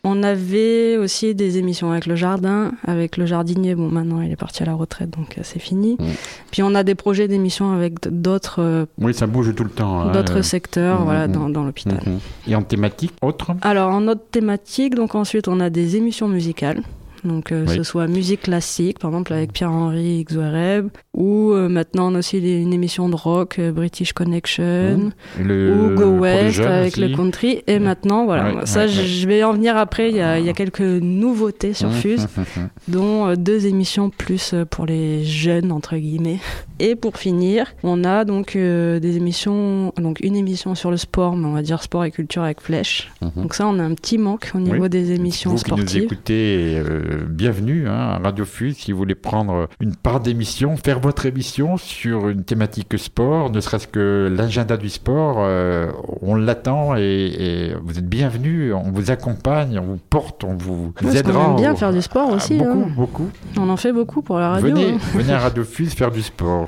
On 0.04 0.22
avait 0.22 0.96
aussi 0.96 1.34
des 1.34 1.58
émissions 1.58 1.90
avec 1.92 2.06
le 2.06 2.14
jardin, 2.16 2.72
avec 2.86 3.16
le 3.16 3.26
jardinier. 3.26 3.74
Bon, 3.74 3.88
maintenant, 3.88 4.20
il 4.22 4.30
est 4.30 4.36
parti 4.36 4.62
à 4.62 4.66
la 4.66 4.74
retraite, 4.74 5.10
donc 5.10 5.36
euh, 5.36 5.40
c'est 5.44 5.58
fini. 5.58 5.96
Mhm. 5.98 6.06
Puis 6.50 6.62
on 6.62 6.74
a 6.74 6.82
des 6.84 6.94
projets 6.94 7.26
d'émissions 7.28 7.72
avec 7.72 7.94
d'autres 8.08 8.60
euh, 8.62 8.86
Oui, 8.98 9.12
ça 9.14 9.26
bouge 9.26 9.54
tout 9.54 9.64
le 9.64 9.70
temps. 9.70 10.00
hein. 10.02 10.12
d'autres 10.12 10.42
secteurs, 10.42 10.98
Mhm, 11.00 11.04
voilà, 11.04 11.26
mhm. 11.28 11.32
dans, 11.34 11.48
dans 11.50 11.64
l'hôpital. 11.64 12.00
Et 12.46 12.54
en 12.54 12.62
thématique, 12.62 13.12
autre? 13.22 13.52
Alors, 13.62 13.90
en 13.92 14.06
autre 14.08 14.22
thématique, 14.30 14.94
donc 14.94 15.14
ensuite, 15.14 15.48
on 15.48 15.58
a 15.60 15.70
des 15.70 15.96
émissions 15.96 16.28
musicales. 16.28 16.82
Donc, 17.26 17.52
euh, 17.52 17.64
Oui. 17.68 17.74
ce 17.76 17.82
soit 17.82 18.06
musique 18.06 18.42
classique, 18.42 18.98
par 18.98 19.10
exemple 19.10 19.32
avec 19.32 19.52
Pierre-Henri 19.52 20.24
Xuereb, 20.24 20.88
ou 21.14 21.50
euh, 21.52 21.68
maintenant 21.68 22.12
on 22.12 22.14
a 22.14 22.18
aussi 22.20 22.40
des- 22.40 22.60
une 22.60 22.72
émission 22.72 23.08
de 23.08 23.16
rock, 23.16 23.58
euh, 23.58 23.72
British 23.72 24.12
Connection, 24.12 25.10
le, 25.42 25.72
ou 25.74 25.94
Go 25.96 26.04
West 26.20 26.60
avec 26.60 26.92
aussi. 26.92 27.00
le 27.00 27.16
country. 27.16 27.62
Et 27.66 27.78
maintenant, 27.78 28.24
voilà, 28.24 28.54
Ouais, 28.54 28.66
ça 28.66 28.80
ouais, 28.80 28.88
je 28.88 29.26
vais 29.26 29.42
en 29.42 29.52
venir 29.52 29.76
après. 29.76 30.10
Il 30.10 30.16
y 30.16 30.20
a, 30.20 30.38
il 30.38 30.44
y 30.46 30.48
a 30.48 30.52
quelques 30.52 30.80
nouveautés 30.80 31.72
sur 31.74 31.92
Fuse, 31.92 32.26
dont 32.88 33.34
deux 33.34 33.66
émissions 33.66 34.10
plus 34.10 34.54
pour 34.70 34.86
les 34.86 35.24
jeunes 35.24 35.72
entre 35.72 35.96
guillemets. 35.96 36.38
Et 36.78 36.94
pour 36.94 37.16
finir, 37.16 37.72
on 37.82 38.04
a 38.04 38.24
donc 38.26 38.52
des 38.54 39.16
émissions, 39.16 39.94
donc 39.96 40.20
une 40.20 40.36
émission 40.36 40.74
sur 40.74 40.90
le 40.90 40.98
sport, 40.98 41.34
mais 41.34 41.46
on 41.46 41.52
va 41.52 41.62
dire 41.62 41.82
sport 41.82 42.04
et 42.04 42.10
culture 42.10 42.42
avec 42.42 42.60
Flèche. 42.60 43.10
Mhm. 43.22 43.30
Donc 43.44 43.54
ça, 43.54 43.66
on 43.66 43.78
a 43.78 43.82
un 43.82 43.94
petit 43.94 44.18
manque 44.18 44.50
au 44.54 44.58
niveau 44.58 44.82
Oui. 44.82 44.88
des 44.90 45.12
émissions 45.12 45.52
vous 45.52 45.56
qui 45.56 45.70
nous 45.70 45.78
sportives. 45.78 46.02
écoutez, 46.04 46.74
euh, 46.76 47.15
bienvenue 47.28 47.88
hein, 47.88 47.92
à 47.94 48.18
Radio 48.18 48.44
Fuse. 48.44 48.76
Si 48.76 48.92
vous 48.92 48.98
voulez 48.98 49.14
prendre 49.14 49.68
une 49.80 49.94
part 49.96 50.20
d'émission, 50.20 50.76
faire 50.76 51.00
votre 51.00 51.26
émission 51.26 51.76
sur 51.76 52.28
une 52.28 52.44
thématique 52.44 52.98
sport, 52.98 53.50
ne 53.50 53.60
serait-ce 53.60 53.86
que 53.88 54.32
l'agenda 54.34 54.76
du 54.76 54.88
sport, 54.88 55.36
euh, 55.38 55.90
on 56.22 56.34
l'attend 56.34 56.96
et, 56.96 57.02
et 57.02 57.74
vous 57.82 57.98
êtes 57.98 58.08
bienvenue. 58.08 58.72
On 58.72 58.90
vous 58.92 59.10
accompagne, 59.10 59.78
on 59.78 59.84
vous 59.84 60.00
porte, 60.10 60.44
on 60.44 60.54
vous 60.56 60.92
Parce 61.00 61.14
aidera. 61.14 61.50
aime 61.50 61.56
bien 61.56 61.72
au- 61.72 61.76
faire 61.76 61.92
du 61.92 62.02
sport 62.02 62.28
Ah, 62.32 62.36
aussi. 62.36 62.58
beaucoup, 62.58 62.70
hein. 62.86 62.92
beaucoup. 62.96 63.30
On 63.58 63.68
en 63.68 63.76
fait 63.76 63.92
beaucoup 63.92 64.22
pour 64.22 64.38
la 64.38 64.50
radio. 64.50 64.68
Venez, 64.74 64.92
hein. 64.92 64.98
venez 65.14 65.32
à 65.32 65.38
Radio 65.46 65.64
Fuse 65.64 65.94
faire 65.94 66.10
du 66.10 66.22
sport. 66.22 66.66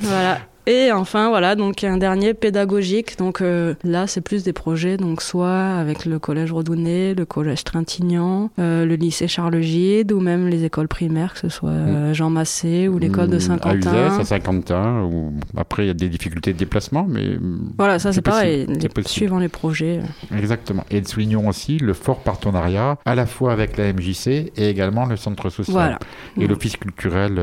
Voilà. 0.00 0.38
Et 0.70 0.92
enfin, 0.92 1.30
voilà, 1.30 1.54
donc 1.56 1.82
un 1.82 1.96
dernier 1.96 2.34
pédagogique. 2.34 3.16
Donc 3.16 3.40
euh, 3.40 3.72
là, 3.84 4.06
c'est 4.06 4.20
plus 4.20 4.44
des 4.44 4.52
projets, 4.52 4.98
donc 4.98 5.22
soit 5.22 5.50
avec 5.50 6.04
le 6.04 6.18
collège 6.18 6.52
Rodounet, 6.52 7.14
le 7.14 7.24
collège 7.24 7.64
Trintignant, 7.64 8.50
euh, 8.58 8.84
le 8.84 8.94
lycée 8.96 9.28
Charles 9.28 9.62
Gide, 9.62 10.12
ou 10.12 10.20
même 10.20 10.46
les 10.46 10.64
écoles 10.64 10.86
primaires, 10.88 11.32
que 11.32 11.38
ce 11.40 11.48
soit 11.48 11.70
euh, 11.70 12.12
Jean 12.12 12.28
Massé 12.28 12.86
ou 12.86 12.98
l'école 12.98 13.28
de 13.28 13.36
Mm, 13.36 13.38
À 13.38 13.40
Saint-Quentin. 13.40 13.76
Uzès, 13.76 14.20
à 14.20 14.24
Saint-Quentin, 14.24 15.02
où 15.04 15.32
après 15.56 15.84
il 15.84 15.86
y 15.86 15.90
a 15.90 15.94
des 15.94 16.10
difficultés 16.10 16.52
de 16.52 16.58
déplacement, 16.58 17.06
mais 17.08 17.38
mm, 17.40 17.72
Voilà, 17.78 17.98
ça 17.98 18.12
c'est 18.12 18.20
pareil, 18.20 18.66
les- 18.66 19.02
suivant 19.06 19.38
les 19.38 19.48
projets. 19.48 20.00
Exactement. 20.36 20.84
Et 20.90 21.02
soulignons 21.02 21.48
aussi 21.48 21.78
le 21.78 21.94
fort 21.94 22.18
partenariat 22.18 22.98
à 23.06 23.14
la 23.14 23.24
fois 23.24 23.52
avec 23.52 23.78
la 23.78 23.90
MJC 23.94 24.52
et 24.54 24.68
également 24.68 25.06
le 25.06 25.16
centre 25.16 25.48
social 25.48 25.72
Voilà. 25.72 25.98
et 26.38 26.46
l'office 26.46 26.76
culturel. 26.76 27.40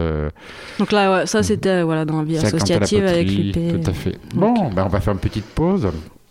Donc 0.77 0.91
là, 0.91 1.11
ouais, 1.21 1.25
ça 1.25 1.41
c'était 1.41 1.81
voilà, 1.81 2.05
dans 2.05 2.19
la 2.19 2.23
vie 2.23 2.37
associative 2.37 3.14
avec 3.15 3.31
l'UP. 3.31 3.53
Tout 3.53 3.89
à 3.89 3.93
fait. 3.93 4.17
Bon, 4.33 4.53
ben 4.69 4.85
on 4.85 4.89
va 4.89 5.01
faire 5.01 5.13
une 5.13 5.19
petite 5.19 5.45
pause. 5.45 5.89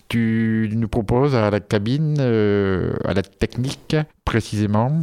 Tu 0.09 0.71
nous 0.75 0.89
proposes 0.89 1.35
à 1.35 1.51
la 1.51 1.61
cabine, 1.61 2.17
euh, 2.21 2.95
à 3.05 3.15
la 3.15 3.23
technique 3.23 3.97
précisément. 4.25 5.01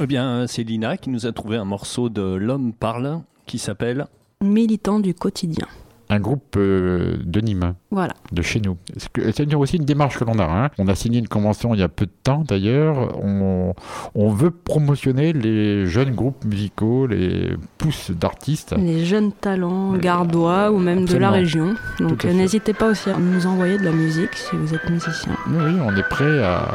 Eh 0.00 0.06
bien, 0.06 0.46
c'est 0.46 0.62
Lina 0.62 0.96
qui 0.96 1.10
nous 1.10 1.26
a 1.26 1.32
trouvé 1.32 1.56
un 1.56 1.64
morceau 1.64 2.08
de 2.08 2.22
L'homme 2.22 2.72
parle 2.72 3.20
qui 3.46 3.58
s'appelle 3.58 4.06
Militant 4.40 5.00
du 5.00 5.14
quotidien. 5.14 5.66
Un 6.10 6.20
groupe 6.20 6.54
euh, 6.56 7.16
de 7.22 7.40
Nîmes, 7.40 7.74
Voilà. 7.90 8.14
de 8.32 8.40
chez 8.40 8.60
nous. 8.60 8.78
C'est 8.96 9.54
aussi 9.54 9.76
une 9.76 9.84
démarche 9.84 10.18
que 10.18 10.24
l'on 10.24 10.38
a. 10.38 10.44
hein. 10.44 10.70
On 10.78 10.88
a 10.88 10.94
signé 10.94 11.18
une 11.18 11.28
convention 11.28 11.74
il 11.74 11.80
y 11.80 11.82
a 11.82 11.88
peu 11.88 12.06
de 12.06 12.12
temps 12.22 12.44
d'ailleurs. 12.48 13.18
On, 13.22 13.74
on 14.14 14.28
veut 14.30 14.50
promotionner 14.50 15.34
les 15.34 15.86
jeunes 15.86 16.14
groupes 16.14 16.42
musicaux, 16.46 17.06
les 17.06 17.56
pousses 17.76 18.10
d'artistes. 18.10 18.74
Les 18.78 19.04
jeunes 19.04 19.32
talents 19.32 19.92
gardois 19.98 20.70
ou 20.70 20.78
même 20.78 21.04
de 21.04 21.18
la 21.18 21.30
région. 21.30 21.74
Donc 22.00 22.24
euh, 22.24 22.32
n'hésitez 22.32 22.72
pas 22.72 22.88
aussi 22.88 23.10
à 23.10 23.18
nous 23.18 23.46
envoyer 23.46 23.76
de 23.76 23.84
la 23.84 23.92
musique 23.92 24.32
si 24.34 24.56
vous 24.56 24.72
êtes 24.74 24.88
musicien. 24.88 25.32
Oui, 25.48 25.56
oui, 25.62 25.74
on 25.84 25.94
est 25.94 26.08
prêt 26.08 26.42
à, 26.42 26.68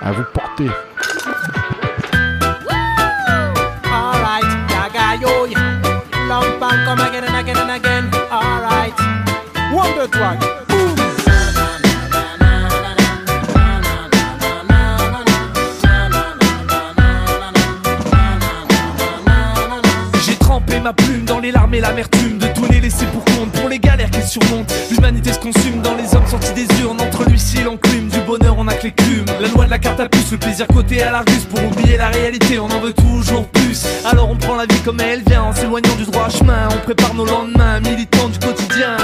à 0.00 0.12
vous 0.12 0.24
porter. 0.32 0.70
Alright, 3.84 4.46
yaga 4.70 5.16
yo, 5.20 5.28
long 6.28 6.58
pan 6.58 6.70
come 6.86 7.00
again 7.00 7.24
and 7.28 7.36
again 7.36 7.56
and 7.58 7.70
again. 7.70 7.97
J'ai 20.24 20.34
trempé 20.36 20.80
ma 20.80 20.92
plume 20.92 21.24
dans 21.24 21.38
les 21.38 21.52
larmes 21.52 21.74
et 21.74 21.80
l'amertume 21.80 22.38
de 22.38 22.48
tous 22.48 22.64
les 22.70 22.80
laissés 22.80 23.06
pour 23.06 23.24
compte 23.24 23.52
pour 23.52 23.68
les 23.68 23.78
galères 23.78 24.10
qui 24.10 24.22
surmontent. 24.22 24.74
L'humanité 24.90 25.32
se 25.32 25.38
consume 25.38 25.80
dans 25.82 25.94
les 25.94 26.14
hommes 26.14 26.26
sortis 26.26 26.52
des 26.54 26.66
urnes 26.80 27.00
entre 27.00 27.24
l'huissier 27.28 27.60
et 27.60 27.64
l'enclume. 27.64 28.08
Du 28.08 28.20
bonheur 28.20 28.56
on 28.58 28.66
a 28.68 28.74
que 28.74 28.84
les 28.84 28.92
clumes. 28.92 29.26
La 29.40 29.48
loi 29.48 29.64
de 29.66 29.70
la 29.70 29.78
carte 29.78 30.00
à 30.00 30.08
puce, 30.08 30.32
le 30.32 30.38
plaisir 30.38 30.66
côté 30.66 31.02
à 31.02 31.12
l'argus 31.12 31.44
pour 31.44 31.64
oublier 31.64 31.96
la 31.96 32.08
réalité. 32.08 32.58
On 32.58 32.66
en 32.66 32.80
veut 32.80 32.92
toujours 32.92 33.46
plus. 33.48 33.86
Alors 34.04 34.30
on 34.30 34.36
prend 34.36 34.56
la 34.56 34.66
vie 34.66 34.80
comme 34.84 35.00
elle 35.00 35.22
vient 35.26 35.44
en 35.44 35.54
s'éloignant 35.54 35.94
du 35.96 36.04
droit 36.04 36.28
chemin. 36.28 36.68
On 36.70 36.78
prépare 36.84 37.14
nos 37.14 37.24
lendemains, 37.26 37.80
militants 37.80 38.28
du 38.28 38.38
quotidien. 38.38 38.96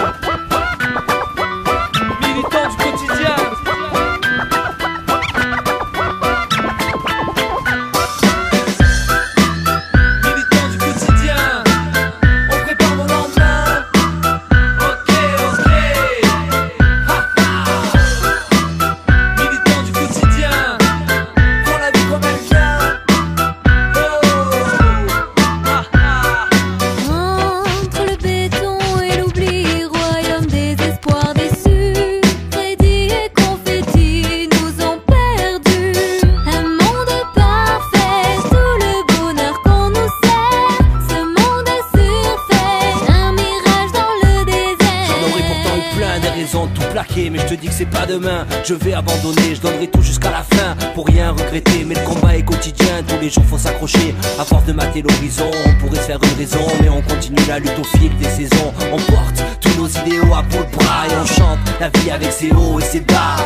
Pas 47.87 48.07
demain. 48.07 48.47
Je 48.65 48.75
vais 48.75 48.95
abandonner, 48.95 49.55
je 49.55 49.61
donnerai 49.61 49.89
tout 49.89 50.03
jusqu'à 50.03 50.31
la 50.31 50.43
fin. 50.43 50.77
Pour 50.95 51.07
rien 51.07 51.31
regretter 51.31 51.85
Mais 51.87 51.95
le 51.95 52.01
combat 52.03 52.37
est 52.37 52.43
quotidien. 52.43 53.03
Tous 53.07 53.21
les 53.21 53.31
jours 53.31 53.45
faut 53.45 53.59
s'accrocher. 53.59 54.15
À 54.39 54.45
force 54.45 54.65
de 54.65 54.73
mater 54.73 55.03
l'horizon 55.03 55.51
On 55.67 55.75
pourrait 55.81 55.99
se 55.99 56.07
faire 56.07 56.19
une 56.23 56.39
raison. 56.39 56.67
Mais 56.81 56.89
on 56.89 57.03
continue 57.03 57.45
la 57.49 57.59
lutte 57.59 57.79
au 57.79 57.99
fil 57.99 58.17
des 58.17 58.29
saisons. 58.29 58.73
On 58.93 58.97
porte 59.13 59.43
tous 59.61 59.77
nos 59.79 59.89
idéaux 59.89 60.35
à 60.35 60.43
bout 60.43 60.65
de 60.65 60.77
bras 60.77 61.07
Et 61.11 61.17
on 61.21 61.27
chante 61.27 61.59
la 61.81 61.89
vie 62.01 62.11
avec 62.11 62.33
ses 62.33 62.51
hauts 62.53 62.79
et 62.79 62.85
ses 62.85 63.01
bas. 63.01 63.37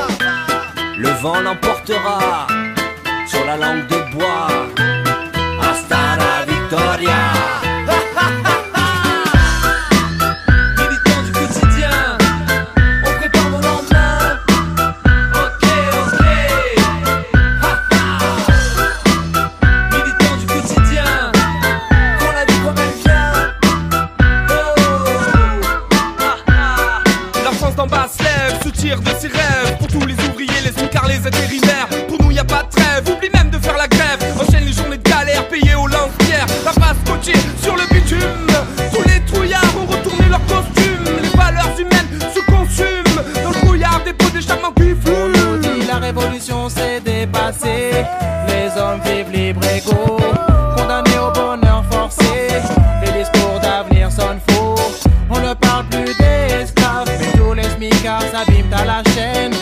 Le 0.98 1.08
vent 1.22 1.40
l'emportera 1.40 2.46
Sur 3.26 3.44
la 3.44 3.56
langue 3.56 3.86
de 3.86 4.16
bois. 4.16 4.48
Hasta 5.60 6.16
la 6.16 6.47
smicards 57.88 58.22
s'abîment 58.30 58.72
à 58.72 58.84
la 58.84 59.02
chaîne. 59.14 59.57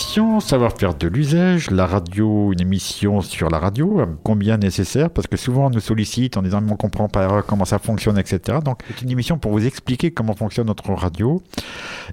Émission 0.00 0.40
Savoir-faire 0.40 0.94
de 0.94 1.08
l'usage, 1.08 1.70
la 1.70 1.84
radio, 1.84 2.54
une 2.54 2.60
émission 2.62 3.20
sur 3.20 3.50
la 3.50 3.58
radio, 3.58 4.00
euh, 4.00 4.06
combien 4.24 4.56
nécessaire, 4.56 5.10
parce 5.10 5.26
que 5.26 5.36
souvent 5.36 5.66
on 5.66 5.70
nous 5.70 5.80
sollicite 5.80 6.38
en 6.38 6.42
disant 6.42 6.62
mais 6.62 6.72
on 6.72 6.76
comprend 6.76 7.08
pas 7.08 7.42
comment 7.42 7.66
ça 7.66 7.78
fonctionne, 7.78 8.16
etc. 8.16 8.60
Donc 8.64 8.80
c'est 8.88 9.02
une 9.02 9.10
émission 9.10 9.36
pour 9.36 9.52
vous 9.52 9.66
expliquer 9.66 10.10
comment 10.10 10.34
fonctionne 10.34 10.68
notre 10.68 10.90
radio. 10.94 11.42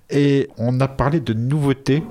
Et 0.10 0.50
on 0.58 0.82
a 0.82 0.90
parlé 0.90 1.22
de 1.22 1.34
nouveautés. 1.34 2.04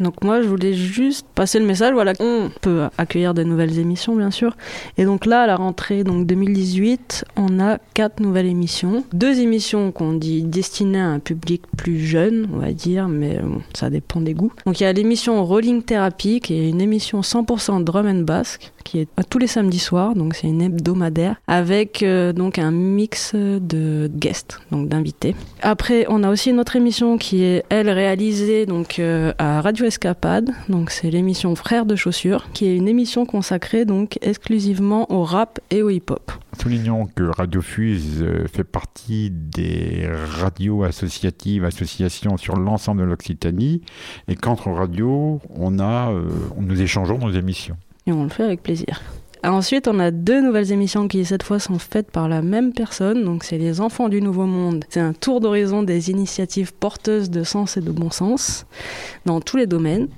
Donc 0.00 0.22
moi, 0.22 0.42
je 0.42 0.48
voulais 0.48 0.74
juste 0.74 1.26
passer 1.34 1.58
le 1.58 1.66
message. 1.66 1.92
Voilà, 1.92 2.12
on 2.20 2.50
peut 2.60 2.84
accueillir 2.98 3.34
de 3.34 3.42
nouvelles 3.44 3.78
émissions, 3.78 4.16
bien 4.16 4.30
sûr. 4.30 4.56
Et 4.98 5.04
donc 5.04 5.26
là, 5.26 5.42
à 5.42 5.46
la 5.46 5.56
rentrée 5.56 6.04
donc 6.04 6.26
2018, 6.26 7.24
on 7.36 7.60
a 7.60 7.78
quatre 7.94 8.20
nouvelles 8.20 8.46
émissions. 8.46 9.04
Deux 9.12 9.40
émissions 9.40 9.92
qu'on 9.92 10.12
dit 10.12 10.42
destinées 10.42 11.00
à 11.00 11.08
un 11.08 11.18
public 11.18 11.62
plus 11.76 11.98
jeune, 11.98 12.48
on 12.52 12.58
va 12.58 12.72
dire, 12.72 13.08
mais 13.08 13.38
bon, 13.42 13.62
ça 13.74 13.90
dépend 13.90 14.20
des 14.20 14.34
goûts. 14.34 14.52
Donc 14.66 14.80
il 14.80 14.84
y 14.84 14.86
a 14.86 14.92
l'émission 14.92 15.44
Rolling 15.44 15.82
Therapy, 15.82 16.40
qui 16.40 16.54
est 16.54 16.68
une 16.68 16.80
émission 16.80 17.20
100% 17.20 17.84
drum 17.84 18.06
and 18.06 18.22
bass, 18.22 18.58
qui 18.84 19.00
est 19.00 19.08
tous 19.30 19.38
les 19.38 19.46
samedis 19.46 19.78
soirs, 19.78 20.14
donc 20.14 20.34
c'est 20.34 20.46
une 20.46 20.62
hebdomadaire, 20.62 21.36
avec 21.46 22.02
euh, 22.02 22.32
donc 22.32 22.58
un 22.58 22.70
mix 22.70 23.34
de 23.34 24.10
guests, 24.14 24.60
donc 24.70 24.88
d'invités. 24.88 25.34
Après, 25.62 26.06
on 26.08 26.22
a 26.22 26.30
aussi 26.30 26.50
une 26.50 26.60
autre 26.60 26.76
émission 26.76 27.18
qui 27.18 27.42
est, 27.42 27.64
elle, 27.70 27.90
réalisée 27.90 28.66
donc 28.66 28.98
euh, 28.98 29.32
à 29.38 29.60
Radio 29.60 29.86
Escapade, 29.86 30.50
donc 30.68 30.90
c'est 30.90 31.10
l'émission 31.10 31.54
Frères 31.56 31.86
de 31.86 31.96
chaussures, 31.96 32.46
qui 32.52 32.66
est 32.66 32.76
une 32.76 32.88
émission 32.88 33.26
consacrée 33.26 33.84
donc 33.84 34.18
exclusivement 34.22 35.10
au 35.10 35.24
rap 35.24 35.60
et 35.70 35.82
au 35.82 35.90
hip-hop. 35.90 36.30
Soulignons 36.60 37.08
que 37.14 37.24
Radio 37.24 37.60
Fuse 37.62 38.22
euh, 38.22 38.46
fait 38.46 38.64
partie 38.64 39.30
des 39.30 40.08
radios 40.40 40.84
associatives, 40.84 41.64
associations 41.64 42.36
sur 42.36 42.56
l'ensemble 42.56 43.00
de 43.00 43.06
l'Occitanie, 43.06 43.82
et 44.28 44.36
qu'entre 44.36 44.70
radios, 44.70 45.40
on 45.50 45.78
a, 45.80 46.12
nous 46.58 46.80
échangeons 46.80 47.18
nos 47.18 47.30
émissions. 47.30 47.76
Et 48.06 48.12
on 48.12 48.24
le 48.24 48.28
fait 48.28 48.44
avec 48.44 48.62
plaisir. 48.62 49.00
Ensuite, 49.42 49.88
on 49.88 49.98
a 49.98 50.10
deux 50.10 50.40
nouvelles 50.40 50.72
émissions 50.72 51.06
qui, 51.06 51.22
cette 51.26 51.42
fois, 51.42 51.58
sont 51.58 51.78
faites 51.78 52.10
par 52.10 52.28
la 52.28 52.40
même 52.40 52.72
personne. 52.72 53.24
Donc, 53.24 53.44
c'est 53.44 53.58
Les 53.58 53.82
Enfants 53.82 54.08
du 54.08 54.22
Nouveau 54.22 54.46
Monde. 54.46 54.84
C'est 54.88 55.00
un 55.00 55.12
tour 55.12 55.40
d'horizon 55.40 55.82
des 55.82 56.10
initiatives 56.10 56.72
porteuses 56.72 57.28
de 57.28 57.44
sens 57.44 57.76
et 57.76 57.82
de 57.82 57.90
bon 57.90 58.10
sens 58.10 58.64
dans 59.26 59.42
tous 59.42 59.58
les 59.58 59.66
domaines. 59.66 60.08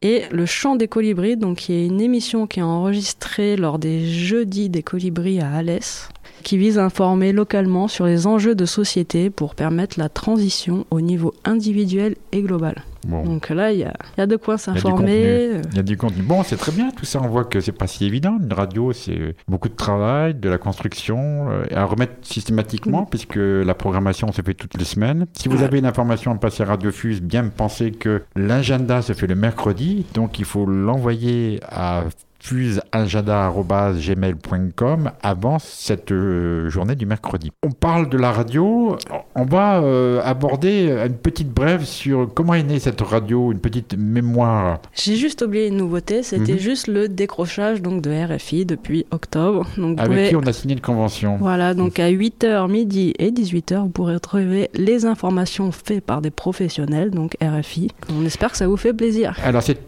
Et 0.00 0.22
Le 0.32 0.46
Chant 0.46 0.76
des 0.76 0.88
Colibris, 0.88 1.36
donc, 1.36 1.58
qui 1.58 1.74
est 1.74 1.86
une 1.86 2.00
émission 2.00 2.46
qui 2.46 2.60
est 2.60 2.62
enregistrée 2.62 3.56
lors 3.56 3.78
des 3.78 4.06
Jeudis 4.06 4.70
des 4.70 4.82
Colibris 4.82 5.40
à 5.40 5.52
Alès, 5.52 6.08
qui 6.42 6.56
vise 6.56 6.78
à 6.78 6.84
informer 6.84 7.32
localement 7.32 7.86
sur 7.86 8.06
les 8.06 8.26
enjeux 8.26 8.54
de 8.54 8.64
société 8.64 9.28
pour 9.28 9.54
permettre 9.54 9.98
la 9.98 10.08
transition 10.08 10.86
au 10.90 11.02
niveau 11.02 11.34
individuel 11.44 12.16
et 12.32 12.40
global. 12.40 12.82
Bon. 13.04 13.22
Donc 13.22 13.48
là, 13.50 13.72
il 13.72 13.78
y 13.78 13.84
a, 13.84 13.94
il 14.16 14.20
y 14.20 14.22
a 14.22 14.26
de 14.26 14.36
quoi 14.36 14.58
s'informer. 14.58 15.60
Il 15.70 15.76
y 15.76 15.78
a 15.78 15.82
du 15.82 15.96
contenu. 15.96 16.22
Bon, 16.22 16.42
c'est 16.42 16.56
très 16.56 16.72
bien 16.72 16.90
tout 16.90 17.04
ça. 17.04 17.20
On 17.22 17.28
voit 17.28 17.44
que 17.44 17.60
c'est 17.60 17.72
pas 17.72 17.86
si 17.86 18.04
évident. 18.04 18.38
Une 18.42 18.52
radio, 18.52 18.92
c'est 18.92 19.36
beaucoup 19.48 19.68
de 19.68 19.74
travail, 19.74 20.34
de 20.34 20.48
la 20.48 20.58
construction, 20.58 21.50
euh, 21.50 21.64
à 21.74 21.84
remettre 21.84 22.14
systématiquement, 22.22 23.04
puisque 23.04 23.36
la 23.36 23.74
programmation 23.74 24.32
se 24.32 24.42
fait 24.42 24.54
toutes 24.54 24.76
les 24.76 24.84
semaines. 24.84 25.26
Si 25.34 25.48
vous 25.48 25.62
avez 25.62 25.78
une 25.78 25.86
information 25.86 26.32
à 26.32 26.36
passer 26.36 26.62
à 26.62 26.66
Radio 26.66 26.90
Fuse, 26.90 27.20
bien 27.20 27.48
penser 27.48 27.90
que 27.92 28.22
l'agenda 28.36 29.02
se 29.02 29.12
fait 29.12 29.26
le 29.26 29.34
mercredi, 29.34 30.06
donc 30.14 30.38
il 30.38 30.44
faut 30.44 30.66
l'envoyer 30.66 31.60
à 31.68 32.04
fuseagenda.gmail.com 32.44 35.10
avant 35.22 35.58
cette 35.58 36.12
euh, 36.12 36.68
journée 36.68 36.94
du 36.94 37.06
mercredi. 37.06 37.50
On 37.62 37.70
parle 37.70 38.08
de 38.10 38.18
la 38.18 38.32
radio, 38.32 38.96
on 39.34 39.44
va 39.44 39.80
euh, 39.80 40.20
aborder 40.22 40.90
une 41.06 41.14
petite 41.14 41.48
brève 41.50 41.84
sur 41.84 42.28
comment 42.34 42.52
est 42.54 42.62
née 42.62 42.78
cette 42.78 43.00
radio, 43.00 43.50
une 43.52 43.58
petite 43.60 43.96
mémoire. 43.96 44.80
J'ai 44.94 45.16
juste 45.16 45.40
oublié 45.42 45.68
une 45.68 45.76
nouveauté, 45.78 46.22
c'était 46.22 46.52
Mhm. 46.52 46.58
juste 46.58 46.86
le 46.88 47.08
décrochage 47.08 47.80
donc 47.82 48.02
de 48.02 48.10
RFI 48.10 48.66
depuis 48.66 49.06
octobre. 49.10 49.66
Donc 49.76 49.98
Avec 49.98 50.10
pouvez- 50.12 50.28
qui 50.28 50.36
on 50.36 50.42
a 50.42 50.52
signé 50.52 50.74
une 50.74 50.80
convention. 50.80 51.36
Voilà, 51.38 51.72
donc 51.74 51.98
à 51.98 52.08
8h, 52.10 52.68
midi 52.68 53.14
et 53.18 53.30
18h, 53.30 53.80
vous 53.82 53.88
pourrez 53.88 54.14
retrouver 54.14 54.68
les 54.74 55.06
informations 55.06 55.72
faites 55.72 56.04
par 56.04 56.20
des 56.20 56.30
professionnels, 56.30 57.10
donc 57.10 57.36
RFI. 57.42 57.90
On 58.12 58.24
espère 58.26 58.50
que 58.52 58.58
ça 58.58 58.68
vous 58.68 58.76
fait 58.76 58.92
plaisir. 58.92 59.34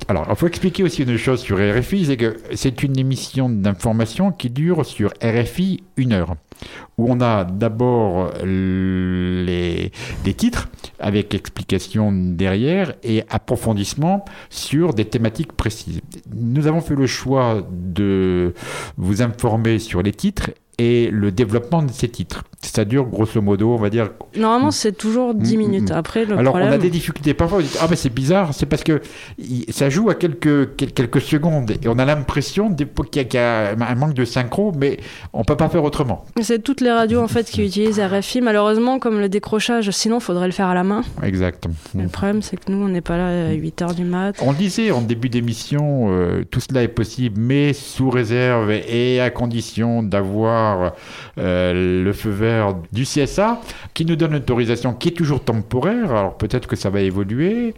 Alors, 0.08 0.26
il 0.30 0.36
faut 0.36 0.46
expliquer 0.46 0.82
aussi 0.84 1.02
une 1.02 1.16
chose 1.18 1.40
sur 1.40 1.58
RFI, 1.58 2.06
c'est 2.06 2.16
que 2.16 2.36
c'est 2.54 2.82
une 2.82 2.98
émission 2.98 3.48
d'information 3.48 4.32
qui 4.32 4.50
dure 4.50 4.84
sur 4.84 5.12
RFI 5.22 5.82
une 5.96 6.12
heure, 6.12 6.36
où 6.98 7.10
on 7.10 7.20
a 7.20 7.44
d'abord 7.44 8.32
euh, 8.42 9.44
les, 9.44 9.92
les 10.24 10.34
titres 10.34 10.68
avec 10.98 11.34
explication 11.34 12.12
derrière 12.12 12.94
et 13.02 13.22
approfondissement 13.28 14.24
sur 14.50 14.94
des 14.94 15.04
thématiques 15.04 15.52
précises. 15.52 16.00
Nous 16.34 16.66
avons 16.66 16.80
fait 16.80 16.94
le 16.94 17.06
choix 17.06 17.66
de 17.70 18.54
vous 18.96 19.22
informer 19.22 19.78
sur 19.78 20.02
les 20.02 20.12
titres 20.12 20.50
et 20.78 21.08
le 21.10 21.32
développement 21.32 21.82
de 21.82 21.90
ces 21.90 22.08
titres. 22.08 22.44
Ça 22.62 22.84
dure 22.84 23.04
grosso 23.06 23.40
modo, 23.42 23.70
on 23.72 23.76
va 23.76 23.90
dire, 23.90 24.10
Normalement, 24.36 24.70
c'est 24.70 24.92
toujours 24.92 25.34
10 25.34 25.54
Mm, 25.56 25.58
minutes. 25.58 25.90
mm. 25.90 25.94
Après, 25.94 26.24
le 26.24 26.36
alors 26.36 26.52
problème... 26.54 26.70
on 26.72 26.74
a 26.74 26.78
des 26.78 26.90
difficultés 26.90 27.32
parfois. 27.34 27.58
On 27.58 27.60
dit 27.60 27.70
ah 27.80 27.86
ben 27.86 27.96
c'est 27.96 28.12
bizarre, 28.12 28.54
c'est 28.54 28.66
parce 28.66 28.82
que 28.82 29.00
il- 29.38 29.66
ça 29.72 29.88
joue 29.88 30.10
à 30.10 30.14
quelques 30.14 30.74
quel- 30.76 30.92
quelques 30.92 31.20
secondes 31.20 31.70
et 31.70 31.86
on 31.86 31.98
a 31.98 32.04
l'impression 32.04 32.74
qu'il 32.74 33.26
y, 33.34 33.36
a- 33.36 33.70
un 33.78 33.94
manque 33.94 34.14
de 34.14 34.24
synchro, 34.24 34.72
mais 34.76 34.98
on 35.32 35.44
peut 35.44 35.56
pas 35.56 35.68
faire 35.68 35.84
autrement. 35.84 36.24
C'est 36.40 36.62
toutes 36.62 36.80
les 36.80 36.90
radios 36.90 37.20
en 37.20 37.28
fait 37.28 37.44
qui 37.48 37.64
utilisent 37.64 38.00
RFI. 38.00 38.40
Malheureusement, 38.40 38.98
comme 38.98 39.20
le 39.20 39.28
décrochage, 39.28 39.90
sinon, 39.90 40.18
faudrait 40.18 40.46
le 40.46 40.52
faire 40.52 40.66
à 40.68 40.74
la 40.74 40.82
main. 40.82 41.02
Exact. 41.22 41.66
Mais 41.94 42.04
le 42.04 42.08
problème, 42.08 42.42
c'est 42.42 42.56
que 42.56 42.72
nous, 42.72 42.84
on 42.84 42.88
n'est 42.88 43.00
pas 43.02 43.16
là 43.18 43.48
à 43.50 43.52
8h 43.52 43.94
du 43.94 44.04
mat. 44.04 44.34
On 44.42 44.52
disait 44.52 44.90
en 44.90 45.02
début 45.02 45.28
d'émission, 45.28 46.08
euh, 46.10 46.42
tout 46.50 46.60
cela 46.60 46.82
est 46.82 46.88
possible, 46.88 47.38
mais 47.38 47.74
sous 47.74 48.10
réserve 48.10 48.70
et 48.72 49.20
à 49.20 49.30
condition 49.30 50.02
d'avoir 50.02 50.94
euh, 51.38 52.02
le 52.04 52.12
feu 52.12 52.30
vert 52.30 52.45
du 52.92 53.04
CSA, 53.04 53.60
qui 53.94 54.04
nous 54.04 54.16
donne 54.16 54.32
une 54.32 54.38
autorisation 54.38 54.92
qui 54.92 55.08
est 55.08 55.12
toujours 55.12 55.42
temporaire. 55.42 56.10
Alors 56.10 56.36
peut-être 56.36 56.66
que 56.66 56.76
ça 56.76 56.90
va 56.90 57.00
évoluer. 57.00 57.74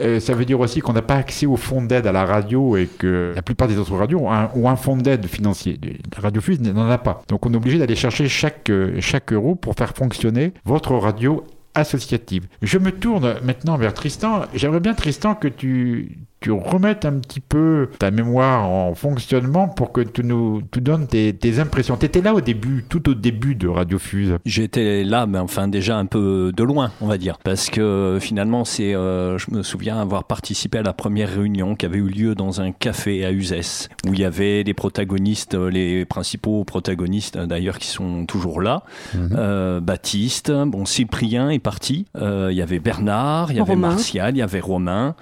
Euh, 0.00 0.20
ça 0.20 0.34
veut 0.34 0.44
dire 0.44 0.60
aussi 0.60 0.80
qu'on 0.80 0.92
n'a 0.92 1.02
pas 1.02 1.16
accès 1.16 1.46
au 1.46 1.56
fonds 1.56 1.82
d'aide 1.82 2.06
à 2.06 2.12
la 2.12 2.24
radio 2.24 2.76
et 2.76 2.86
que 2.86 3.32
la 3.34 3.42
plupart 3.42 3.68
des 3.68 3.78
autres 3.78 3.96
radios 3.96 4.20
ont 4.20 4.32
un, 4.32 4.50
ont 4.54 4.76
fonds 4.76 4.96
d'aide 4.96 5.26
financier. 5.26 5.78
La 6.14 6.22
Radio 6.22 6.40
Fuse 6.40 6.60
n'en 6.60 6.90
a 6.90 6.98
pas. 6.98 7.22
Donc 7.28 7.46
on 7.46 7.52
est 7.52 7.56
obligé 7.56 7.78
d'aller 7.78 7.96
chercher 7.96 8.28
chaque, 8.28 8.70
euh, 8.70 8.96
chaque 9.00 9.32
euro 9.32 9.54
pour 9.54 9.74
faire 9.74 9.94
fonctionner 9.94 10.52
votre 10.64 10.94
radio 10.94 11.44
associative. 11.74 12.46
Je 12.60 12.78
me 12.78 12.92
tourne 12.92 13.36
maintenant 13.42 13.76
vers 13.76 13.94
Tristan. 13.94 14.42
J'aimerais 14.54 14.80
bien, 14.80 14.94
Tristan, 14.94 15.34
que 15.34 15.48
tu, 15.48 16.18
tu 16.42 16.50
remettes 16.50 17.04
un 17.04 17.14
petit 17.14 17.40
peu 17.40 17.88
ta 17.98 18.10
mémoire 18.10 18.68
en 18.68 18.94
fonctionnement 18.94 19.68
pour 19.68 19.92
que 19.92 20.00
tu 20.00 20.24
nous 20.24 20.62
tu 20.70 20.80
donnes 20.80 21.06
tes, 21.06 21.32
tes 21.32 21.58
impressions. 21.58 21.96
Tu 21.96 22.06
étais 22.06 22.20
là 22.20 22.34
au 22.34 22.40
début, 22.40 22.84
tout 22.88 23.08
au 23.08 23.14
début 23.14 23.54
de 23.54 23.68
Radio 23.68 23.98
Fuse. 23.98 24.36
J'étais 24.44 25.04
là, 25.04 25.26
mais 25.26 25.38
enfin 25.38 25.68
déjà 25.68 25.96
un 25.96 26.06
peu 26.06 26.52
de 26.54 26.62
loin, 26.64 26.90
on 27.00 27.06
va 27.06 27.16
dire, 27.16 27.38
parce 27.44 27.70
que 27.70 28.18
finalement, 28.20 28.64
c'est, 28.64 28.94
euh, 28.94 29.38
je 29.38 29.50
me 29.50 29.62
souviens 29.62 30.00
avoir 30.00 30.24
participé 30.24 30.78
à 30.78 30.82
la 30.82 30.92
première 30.92 31.32
réunion 31.32 31.74
qui 31.74 31.86
avait 31.86 31.98
eu 31.98 32.08
lieu 32.08 32.34
dans 32.34 32.60
un 32.60 32.72
café 32.72 33.24
à 33.24 33.32
Uzès, 33.32 33.88
où 34.06 34.12
il 34.12 34.20
y 34.20 34.24
avait 34.24 34.62
les 34.62 34.74
protagonistes, 34.74 35.54
euh, 35.54 35.70
les 35.70 36.04
principaux 36.04 36.64
protagonistes 36.64 37.36
euh, 37.36 37.46
d'ailleurs 37.46 37.78
qui 37.78 37.88
sont 37.88 38.26
toujours 38.26 38.60
là. 38.60 38.82
Euh, 39.14 39.80
Baptiste, 39.80 40.50
bon 40.50 40.84
Cyprien 40.84 41.50
est 41.50 41.58
parti, 41.58 42.06
euh, 42.16 42.48
il 42.50 42.56
y 42.56 42.62
avait 42.62 42.78
Bernard, 42.78 43.52
il 43.52 43.58
y 43.58 43.60
avait 43.60 43.74
Romain. 43.74 43.88
Martial, 43.90 44.34
il 44.34 44.38
y 44.38 44.42
avait 44.42 44.60
Romain. 44.60 45.14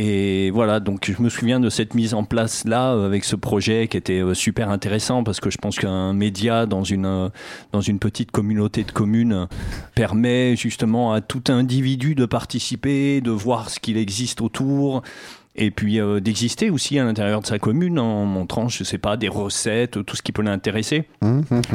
Et 0.00 0.52
voilà, 0.52 0.78
donc 0.78 1.10
je 1.10 1.20
me 1.20 1.28
souviens 1.28 1.58
de 1.58 1.68
cette 1.68 1.94
mise 1.94 2.14
en 2.14 2.22
place 2.22 2.64
là 2.64 2.92
euh, 2.92 3.04
avec 3.04 3.24
ce 3.24 3.34
projet 3.34 3.88
qui 3.88 3.96
était 3.96 4.20
euh, 4.20 4.32
super 4.32 4.70
intéressant 4.70 5.24
parce 5.24 5.40
que 5.40 5.50
je 5.50 5.58
pense 5.58 5.76
qu'un 5.76 6.12
média 6.12 6.66
dans 6.66 6.84
une 6.84 7.04
euh, 7.04 7.28
dans 7.72 7.80
une 7.80 7.98
petite 7.98 8.30
communauté 8.30 8.84
de 8.84 8.92
communes 8.92 9.48
permet 9.96 10.54
justement 10.54 11.12
à 11.12 11.20
tout 11.20 11.42
individu 11.48 12.14
de 12.14 12.26
participer, 12.26 13.20
de 13.20 13.32
voir 13.32 13.70
ce 13.70 13.80
qu'il 13.80 13.96
existe 13.96 14.40
autour 14.40 15.02
et 15.58 15.70
puis 15.70 16.00
euh, 16.00 16.20
d'exister 16.20 16.70
aussi 16.70 16.98
à 16.98 17.04
l'intérieur 17.04 17.40
de 17.40 17.46
sa 17.46 17.58
commune 17.58 17.98
en 17.98 18.24
montrant, 18.24 18.68
je 18.68 18.84
sais 18.84 18.98
pas, 18.98 19.16
des 19.16 19.28
recettes, 19.28 20.04
tout 20.04 20.16
ce 20.16 20.22
qui 20.22 20.32
peut 20.32 20.42
l'intéresser 20.42 21.04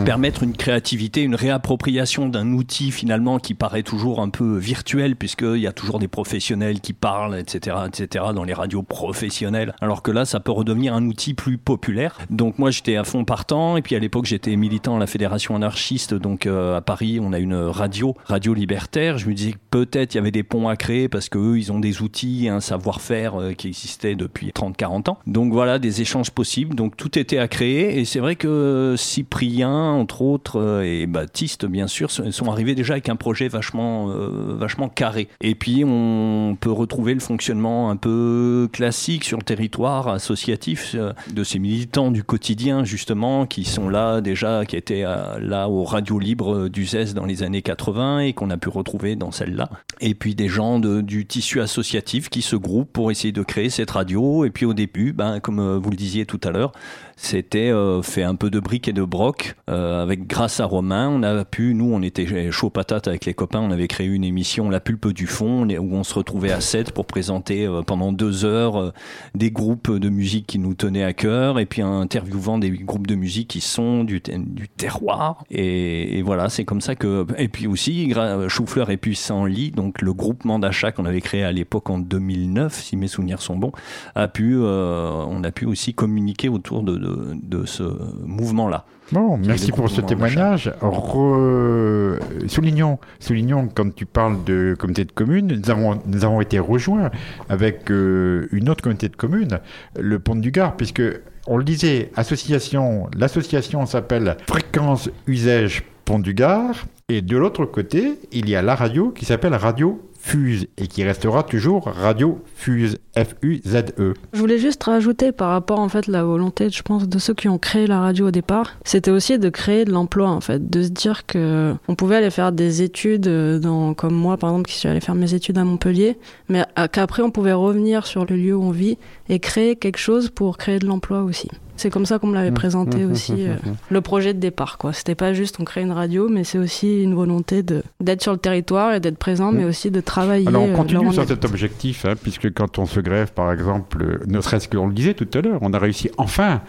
permettre 0.06 0.44
une 0.44 0.54
créativité, 0.54 1.22
une 1.22 1.36
réappropriation 1.36 2.28
d'un 2.28 2.54
outil 2.54 2.92
finalement 2.92 3.40
qui 3.40 3.54
paraît 3.54 3.84
toujours 3.84 4.22
un 4.22 4.30
peu 4.30 4.58
virtuel 4.58 5.16
puisqu'il 5.16 5.58
y 5.58 5.68
a 5.68 5.74
toujours 5.74 6.00
des 6.00 6.08
professionnels 6.08 6.80
qui 6.80 6.94
parlent, 6.94 7.38
etc., 7.38 7.78
etc., 7.88 8.26
dans 8.34 8.44
les 8.44 8.54
radios 8.54 8.84
professionnelles. 8.84 9.76
Alors 9.82 10.02
que 10.02 10.12
là, 10.12 10.26
ça 10.26 10.40
peut 10.40 10.52
redevenir 10.52 10.94
un 10.94 11.06
outil 11.06 11.34
plus 11.34 11.58
populaire. 11.58 12.18
Donc 12.30 12.58
moi, 12.60 12.72
j'étais 12.72 12.96
à 12.96 13.04
fond 13.04 13.26
partant 13.26 13.78
et 13.78 13.82
puis 13.82 13.96
à 13.96 14.00
l'époque, 14.00 14.26
j'étais 14.26 14.56
militant 14.56 14.96
à 14.96 15.00
la 15.00 15.08
Fédération 15.08 15.56
anarchiste. 15.56 16.14
Donc 16.14 16.46
euh, 16.46 16.78
à 16.78 16.82
Paris, 16.82 17.20
on 17.22 17.34
a 17.34 17.40
une 17.40 17.56
radio, 17.56 18.16
radio 18.26 18.54
libertaire. 18.54 19.18
Je 19.18 19.28
me 19.28 19.34
disais 19.34 19.52
que 19.54 19.58
peut-être 19.70 20.14
il 20.14 20.18
y 20.18 20.20
avait 20.20 20.32
des 20.32 20.44
ponts 20.44 20.70
à 20.70 20.76
créer 20.76 21.10
parce 21.10 21.30
que 21.30 21.38
eux, 21.38 21.58
ils 21.58 21.72
ont 21.72 21.80
des 21.80 22.02
outils, 22.02 22.48
un 22.50 22.62
savoir-faire 22.62 23.40
euh, 23.40 23.54
qui 23.54 23.73
existait 23.74 24.16
depuis 24.16 24.50
30-40 24.50 25.10
ans. 25.10 25.18
Donc 25.26 25.52
voilà, 25.52 25.80
des 25.80 26.02
échanges 26.02 26.30
possibles. 26.30 26.76
Donc 26.76 26.96
tout 26.96 27.18
était 27.18 27.40
à 27.40 27.48
créer 27.48 28.00
et 28.00 28.06
c'est 28.06 28.20
vrai 28.20 28.36
que 28.36 28.96
Cyprien, 28.98 29.72
entre 29.72 30.22
autres, 30.22 30.60
euh, 30.60 30.84
et 30.84 31.08
Baptiste, 31.08 31.66
bien 31.66 31.88
sûr, 31.88 32.12
sont 32.12 32.52
arrivés 32.52 32.76
déjà 32.76 32.94
avec 32.94 33.10
un 33.10 33.16
projet 33.16 33.48
vachement, 33.48 34.10
euh, 34.10 34.56
vachement 34.58 34.90
carré. 34.90 35.28
Et 35.42 35.56
puis 35.56 35.84
on 35.86 36.56
peut 36.60 36.72
retrouver 36.72 37.14
le 37.14 37.20
fonctionnement 37.20 37.90
un 37.90 37.96
peu 37.96 38.70
classique 38.72 39.24
sur 39.24 39.38
le 39.38 39.44
territoire 39.44 40.08
associatif 40.08 40.92
euh, 40.96 41.14
de 41.34 41.44
ces 41.44 41.58
militants 41.60 42.12
du 42.12 42.24
quotidien, 42.24 42.84
justement, 42.84 43.46
qui 43.46 43.66
sont 43.66 43.90
là 43.90 44.22
déjà, 44.22 44.66
qui 44.66 44.76
étaient 44.76 45.04
là 45.04 45.68
aux 45.68 45.84
radios 45.84 46.20
libres 46.20 46.68
du 46.68 46.86
ZES 46.86 47.14
dans 47.16 47.26
les 47.26 47.42
années 47.42 47.62
80 47.62 48.20
et 48.20 48.34
qu'on 48.34 48.50
a 48.50 48.58
pu 48.58 48.70
retrouver 48.70 49.16
dans 49.16 49.32
celle-là. 49.32 49.70
Et 50.00 50.14
puis 50.14 50.36
des 50.36 50.48
gens 50.48 50.80
du 50.80 51.26
tissu 51.26 51.62
associatif 51.62 52.30
qui 52.30 52.42
se 52.42 52.56
groupent 52.56 52.92
pour 52.92 53.12
essayer 53.12 53.32
de 53.32 53.44
créer 53.44 53.63
cette 53.70 53.92
radio. 53.92 54.46
Et 54.46 54.50
puis 54.50 54.66
au 54.66 54.74
début, 54.74 55.14
ben, 55.14 55.40
comme 55.40 55.60
euh, 55.60 55.78
vous 55.78 55.90
le 55.90 55.96
disiez 55.96 56.26
tout 56.26 56.40
à 56.44 56.52
l'heure, 56.52 56.72
c'était 57.16 57.70
euh, 57.70 58.02
fait 58.02 58.24
un 58.24 58.36
peu 58.36 58.50
de 58.50 58.60
briques 58.60 58.88
et 58.88 58.94
de 58.94 59.04
broc. 59.04 59.56
euh, 59.70 60.02
avec 60.02 60.28
grâce 60.28 60.60
à 60.60 60.66
Romain, 60.66 61.10
on 61.10 61.24
a 61.24 61.46
pu, 61.46 61.74
nous, 61.74 61.94
on 61.94 62.02
était 62.02 62.52
chaud 62.52 62.70
patate 62.70 63.08
avec 63.08 63.26
les 63.26 63.34
copains, 63.34 63.60
on 63.60 63.72
avait 63.72 63.88
créé 63.88 64.08
une 64.08 64.24
émission, 64.24 64.70
La 64.70 64.80
Pulpe 64.80 65.08
du 65.10 65.28
Fond, 65.28 65.68
où 65.70 65.96
on 65.96 66.04
se 66.04 66.14
retrouvait 66.14 66.52
à 66.52 66.62
7 66.62 66.92
pour 66.92 67.06
présenter 67.06 67.66
euh, 67.66 67.82
pendant 67.82 68.12
deux 68.12 68.46
heures 68.46 68.94
des 69.36 69.52
groupes 69.52 69.92
de 69.92 70.10
musique 70.10 70.48
qui 70.48 70.60
nous 70.60 70.74
tenaient 70.74 71.04
à 71.04 71.14
cœur, 71.14 71.60
et 71.60 71.66
puis 71.66 71.82
interviewant 71.82 72.58
des 72.58 72.72
groupes 72.72 73.08
de 73.08 73.16
musique 73.16 73.50
qui 73.50 73.62
sont 73.62 74.04
du, 74.04 74.22
du 74.22 74.68
terroir. 74.70 75.44
Et, 75.50 76.22
voilà, 76.24 76.50
c'est 76.50 76.66
comme 76.66 76.82
ça 76.82 76.96
que. 76.96 77.26
Et 77.38 77.48
puis 77.48 77.68
aussi, 77.68 78.14
Choufleur 78.48 78.90
et 78.90 78.98
Puissant 78.98 79.46
Lit, 79.46 79.72
donc 79.72 80.02
le 80.02 80.14
groupement 80.14 80.60
d'achat 80.60 80.92
qu'on 80.92 81.06
avait 81.06 81.22
créé 81.22 81.44
à 81.44 81.52
l'époque 81.52 81.90
en 81.90 82.00
2009, 82.00 82.74
si 82.74 82.96
mes 82.96 83.08
souvenirs 83.08 83.42
sont 83.42 83.58
bons, 83.58 83.72
a 84.16 84.28
pu, 84.28 84.58
on 84.58 85.44
a 85.44 85.52
pu 85.52 85.66
aussi 85.66 85.94
communiquer 85.94 86.50
autour 86.50 86.84
de, 86.84 87.03
de, 87.04 87.36
de 87.42 87.66
ce 87.66 87.84
mouvement-là. 88.26 88.86
Bon, 89.12 89.38
merci 89.38 89.72
pour 89.72 89.90
ce 89.90 90.02
témoignage. 90.02 90.72
Re- 90.82 92.18
Soulignons, 92.48 92.98
soulignons, 93.20 93.68
quand 93.74 93.94
tu 93.94 94.06
parles 94.06 94.44
de 94.46 94.76
communauté 94.80 95.06
de 95.06 95.12
communes, 95.12 95.48
nous 95.48 95.70
avons, 95.70 96.00
nous 96.06 96.26
avons 96.26 96.42
été 96.42 96.58
rejoints 96.60 97.12
avec 97.50 97.92
euh, 97.92 98.48
une 98.52 98.70
autre 98.70 98.82
communauté 98.82 99.10
de 99.10 99.16
communes, 99.16 99.60
le 100.00 100.20
Pont 100.20 100.36
du 100.36 100.52
Gard, 100.52 100.76
puisque 100.78 101.04
on 101.48 101.58
le 101.58 101.64
disait, 101.64 102.12
association, 102.16 103.08
l'association 103.18 103.86
s'appelle 103.86 104.38
Fréquence 104.48 105.10
Usage 105.28 105.84
Pont 106.06 106.20
du 106.20 106.34
Gard, 106.34 106.86
et 107.10 107.22
de 107.22 107.38
l'autre 107.38 107.66
côté, 107.66 108.18
il 108.32 108.50
y 108.50 108.56
a 108.56 108.62
la 108.62 108.76
radio 108.76 109.12
qui 109.12 109.26
s'appelle 109.26 109.54
Radio 109.54 110.02
Fuse, 110.26 110.68
et 110.78 110.88
qui 110.88 111.04
restera 111.04 111.44
toujours 111.44 111.84
Radio 111.84 112.42
Fuse, 112.56 112.98
F-U-Z-E. 113.18 114.14
Je 114.32 114.40
voulais 114.40 114.58
juste 114.58 114.82
rajouter 114.82 115.34
par 115.34 115.50
rapport 115.50 115.80
en 115.80 115.90
fait 115.90 116.08
la 116.08 116.24
volonté, 116.24 116.70
je 116.70 116.82
pense, 116.82 117.10
de 117.10 117.20
ceux 117.20 117.34
qui 117.34 117.50
ont 117.50 117.58
créé 117.58 117.88
la 117.88 118.00
radio 118.00 118.30
au 118.30 118.32
départ, 118.32 118.72
c'était 118.86 119.12
aussi 119.12 119.38
de 119.38 119.50
créer 119.50 119.84
de 119.84 119.92
l'emploi 119.92 120.30
en 120.30 120.40
fait, 120.40 120.70
de 120.70 120.82
se 120.84 120.88
dire 120.88 121.26
que 121.26 121.74
on 121.90 121.96
pouvait 121.96 122.16
aller 122.16 122.30
faire 122.32 122.54
des 122.54 122.82
études 122.82 123.28
euh, 123.28 123.60
dans, 123.60 123.94
comme 123.94 124.14
moi 124.16 124.38
par 124.38 124.52
exemple 124.52 124.70
qui 124.70 124.78
suis 124.78 124.88
allé 124.88 125.02
faire 125.02 125.14
mes 125.16 125.34
études 125.34 125.58
à 125.58 125.66
Montpellier, 125.66 126.18
mais 126.48 126.64
à- 126.78 126.88
qu'après 126.88 127.22
on 127.22 127.30
pouvait 127.30 127.52
revenir 127.54 128.06
sur 128.08 128.26
le 128.26 128.38
lieu 128.38 128.56
où 128.56 128.64
on 128.64 128.72
vit 128.72 128.98
et 129.28 129.40
créer 129.40 129.76
quelque 129.76 130.00
chose 130.00 130.30
pour 130.30 130.58
créer 130.58 130.80
de 130.80 130.86
l'emploi 130.86 131.24
aussi. 131.24 131.50
C'est 131.84 131.90
comme 131.90 132.06
ça 132.06 132.18
qu'on 132.18 132.28
me 132.28 132.36
l'avait 132.36 132.54
présenté 132.54 133.04
aussi 133.04 133.46
euh, 133.46 133.58
le 133.90 134.00
projet 134.00 134.34
de 134.34 134.40
départ 134.40 134.78
quoi. 134.78 134.94
C'était 134.94 135.16
pas 135.16 135.34
juste 135.34 135.58
on 135.60 135.66
crée 135.66 135.82
une 135.82 135.92
radio, 135.92 136.30
mais 136.30 136.46
c'est 136.46 136.58
aussi 136.58 137.04
une 137.04 137.14
volonté 137.14 137.62
de 137.62 137.84
d'être 138.00 138.22
sur 138.22 138.32
le 138.32 138.38
territoire 138.38 138.94
et 138.94 139.02
d'être 139.02 139.18
présent, 139.18 139.52
mais 139.52 139.66
aussi 139.66 139.92
de 139.92 140.00
travailler. 140.00 140.48
Alors 140.48 140.62
euh, 140.62 140.68
on 140.68 140.74
où 140.76 140.78
continue 140.78 141.08
on 141.08 141.12
sur 141.12 141.28
cet 141.28 141.44
objectif, 141.44 142.06
hein, 142.06 142.14
puisque 142.16 142.54
quand 142.54 142.80
on 142.80 142.86
se 142.86 143.02
grève, 143.02 143.34
par 143.34 143.52
exemple, 143.52 144.02
euh, 144.02 144.20
ne 144.28 144.40
serait-ce 144.40 144.70
que 144.70 144.78
on 144.78 144.88
le 144.88 144.94
disait 144.94 145.14
tout 145.14 145.28
à 145.34 145.42
l'heure, 145.42 145.60
on 145.60 145.74
a 145.74 145.78
réussi 145.78 146.10
enfin, 146.18 146.62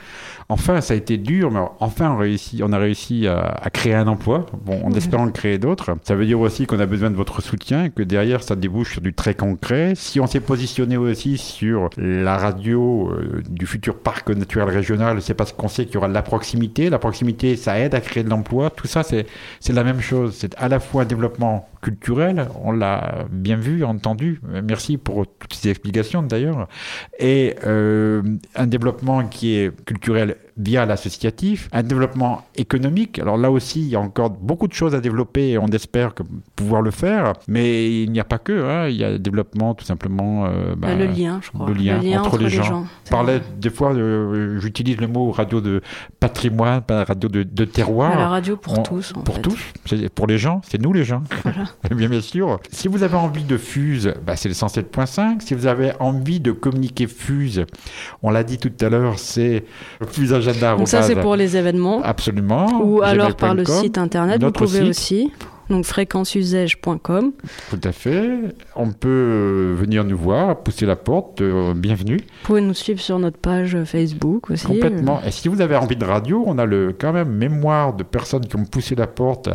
enfin 0.49 0.81
ça 0.81 0.95
a 0.95 0.97
été 0.97 1.17
dur, 1.17 1.51
mais 1.51 1.61
enfin 1.81 2.11
on, 2.11 2.73
a 2.73 2.79
réussi 2.79 3.27
à, 3.27 3.39
à 3.41 3.71
créer 3.71 3.95
un 3.95 4.07
emploi, 4.07 4.47
bon, 4.65 4.85
en 4.85 4.93
espérant 4.93 5.27
en 5.27 5.31
créer 5.31 5.59
d'autres. 5.59 5.97
Ça 6.03 6.15
veut 6.15 6.27
dire 6.27 6.41
aussi 6.41 6.67
qu'on 6.67 6.81
a 6.81 6.87
besoin 6.87 7.11
de 7.11 7.17
votre 7.17 7.43
soutien, 7.43 7.91
que 7.91 8.03
derrière 8.03 8.43
ça 8.43 8.57
débouche 8.57 8.93
sur 8.93 9.01
du 9.01 9.15
très 9.15 9.35
concret. 9.35 9.95
Si 9.95 10.21
on 10.21 10.27
s'est 10.27 10.41
positionné 10.41 10.97
aussi 10.97 11.39
sur 11.39 11.91
la 11.97 12.37
radio 12.37 13.11
euh, 13.11 13.43
du 13.49 13.67
futur 13.67 13.99
parc 13.99 14.31
naturel 14.31 14.69
régional, 14.69 15.23
c'est 15.23 15.35
parce 15.35 15.53
qu'on 15.53 15.69
sait 15.69 15.87
qu'il 15.87 15.95
y 15.95 15.99
aura 15.99 16.09
de 16.09 16.15
la 16.15 16.23
proximité. 16.23 16.91
La 16.91 16.99
proximité, 16.99 17.57
ça 17.57 17.79
aide 17.79 17.95
à 17.95 18.01
créer 18.01 18.25
de 18.25 18.31
l'emploi. 18.31 18.71
Tout 18.71 18.87
ça, 18.87 19.03
c'est 19.03 19.27
c'est 19.61 19.73
la 19.73 19.85
même 19.85 20.01
chose. 20.01 20.35
C'est 20.37 20.55
à 20.59 20.69
la 20.69 20.81
fois 20.81 21.03
un 21.03 21.07
développement 21.07 21.69
culturel, 21.85 22.49
on 22.65 22.73
l'a 22.73 23.27
bien 23.31 23.57
vu, 23.57 23.85
entendu. 23.85 24.41
Merci 24.65 24.97
pour 24.97 25.27
toutes 25.27 25.53
ces 25.53 25.69
explications 25.69 26.23
d'ailleurs. 26.23 26.67
Et 27.19 27.57
euh, 27.67 28.23
un 28.55 28.67
développement 28.67 29.27
qui 29.29 29.57
est 29.57 29.85
culturel 29.85 30.37
via 30.57 30.87
l'associatif, 30.87 31.69
un 31.73 31.83
développement 31.83 32.45
économique. 32.57 33.19
Alors 33.19 33.37
là 33.37 33.51
aussi, 33.51 33.81
il 33.81 33.89
y 33.89 33.97
a 33.97 34.01
encore 34.01 34.31
beaucoup 34.31 34.69
de 34.69 34.73
choses 34.73 34.95
à 34.95 35.01
développer 35.01 35.51
et 35.51 35.59
on 35.59 35.67
espère 35.67 36.15
que 36.15 36.23
pouvoir 36.55 36.81
le 36.83 36.91
faire. 36.93 37.33
Mais 37.49 38.03
il 38.03 38.11
n'y 38.13 38.21
a 38.21 38.25
pas 38.25 38.39
que. 38.39 38.53
hein. 38.53 38.89
Il 38.89 38.97
y 38.97 39.05
a 39.05 39.11
le 39.11 39.19
développement 39.19 39.75
tout 39.75 39.85
simplement. 39.85 40.47
euh, 40.47 40.75
Bah, 40.77 40.89
bah, 40.89 40.95
le 40.95 41.07
lien, 41.07 41.41
je 41.43 41.51
crois. 41.51 41.67
le 41.69 41.75
lien 41.75 42.01
entre 42.23 42.39
les 42.39 42.49
gens. 42.51 42.87
Parlais 43.11 43.39
vrai. 43.39 43.47
des 43.59 43.71
fois, 43.71 43.93
euh, 43.95 44.59
j'utilise 44.61 44.99
le 44.99 45.09
mot 45.09 45.31
radio 45.33 45.61
de 45.61 45.81
patrimoine, 46.21 46.83
pas 46.83 47.05
radio 47.05 47.29
de, 47.29 47.43
de 47.43 47.65
terroir. 47.65 48.17
La 48.17 48.29
radio 48.29 48.57
pour 48.57 48.79
On- 48.79 48.83
tous. 48.83 49.13
en 49.17 49.23
Pour 49.23 49.37
fait. 49.37 49.43
tous, 49.43 49.59
c'est 49.87 50.09
pour 50.13 50.27
les 50.27 50.39
gens, 50.39 50.61
c'est 50.69 50.81
nous 50.81 50.93
les 50.93 51.05
gens. 51.05 51.23
Voilà. 51.43 51.65
bien, 51.97 52.09
bien 52.09 52.21
sûr. 52.21 52.61
Si 52.71 52.89
vous 52.89 53.03
avez 53.03 53.17
envie 53.17 53.45
de 53.45 53.57
Fuse, 53.57 54.15
bah, 54.25 54.37
c'est 54.37 54.49
le 54.49 54.55
107.5. 54.55 55.41
Si 55.41 55.55
vous 55.55 55.67
avez 55.67 55.93
envie 56.01 56.41
de 56.41 56.53
communiquer 56.53 57.07
Fuse, 57.07 57.65
on 58.23 58.31
l'a 58.31 58.45
dit 58.45 58.59
tout 58.59 58.73
à 58.81 58.89
l'heure, 58.89 59.19
c'est 59.19 59.65
Fuse 60.09 60.33
Agenda. 60.49 60.77
Donc 60.77 60.89
ça 60.89 61.03
c'est 61.03 61.17
pour 61.17 61.37
les 61.37 61.57
événements. 61.57 62.03
Absolument. 62.03 62.81
Ou 62.83 63.03
alors 63.03 63.35
par 63.35 63.55
le 63.55 63.65
site 63.65 63.99
internet, 63.99 64.43
vous 64.43 64.53
pouvez 64.53 64.81
site. 64.81 64.89
aussi. 64.89 65.33
Donc 65.71 65.85
fréquenceusage.com. 65.85 67.33
Tout 67.71 67.81
à 67.83 67.93
fait. 67.93 68.39
On 68.77 68.91
peut 68.93 69.09
euh, 69.09 69.75
venir 69.79 70.05
nous 70.05 70.17
voir, 70.17 70.63
pousser 70.63 70.87
la 70.87 70.97
porte. 70.97 71.41
euh, 71.41 71.75
bienvenue. 71.75 72.19
Vous 72.19 72.47
pouvez 72.47 72.61
nous 72.61 72.75
suivre 72.75 73.01
sur 73.01 73.19
notre 73.19 73.39
page 73.39 73.77
Facebook 73.85 74.51
aussi. 74.51 74.67
Complètement. 74.67 75.21
Et 75.27 75.31
si 75.31 75.49
vous 75.49 75.61
avez 75.61 75.77
envie 75.77 75.97
de 75.97 76.05
radio, 76.05 76.43
on 76.47 76.59
a 76.59 76.67
le, 76.67 76.95
quand 76.99 77.13
même 77.13 77.31
mémoire 77.31 77.95
de 77.95 78.03
personnes 78.03 78.47
qui 78.47 78.57
ont 78.57 78.65
poussé 78.65 78.95
la 78.95 79.07
porte 79.07 79.49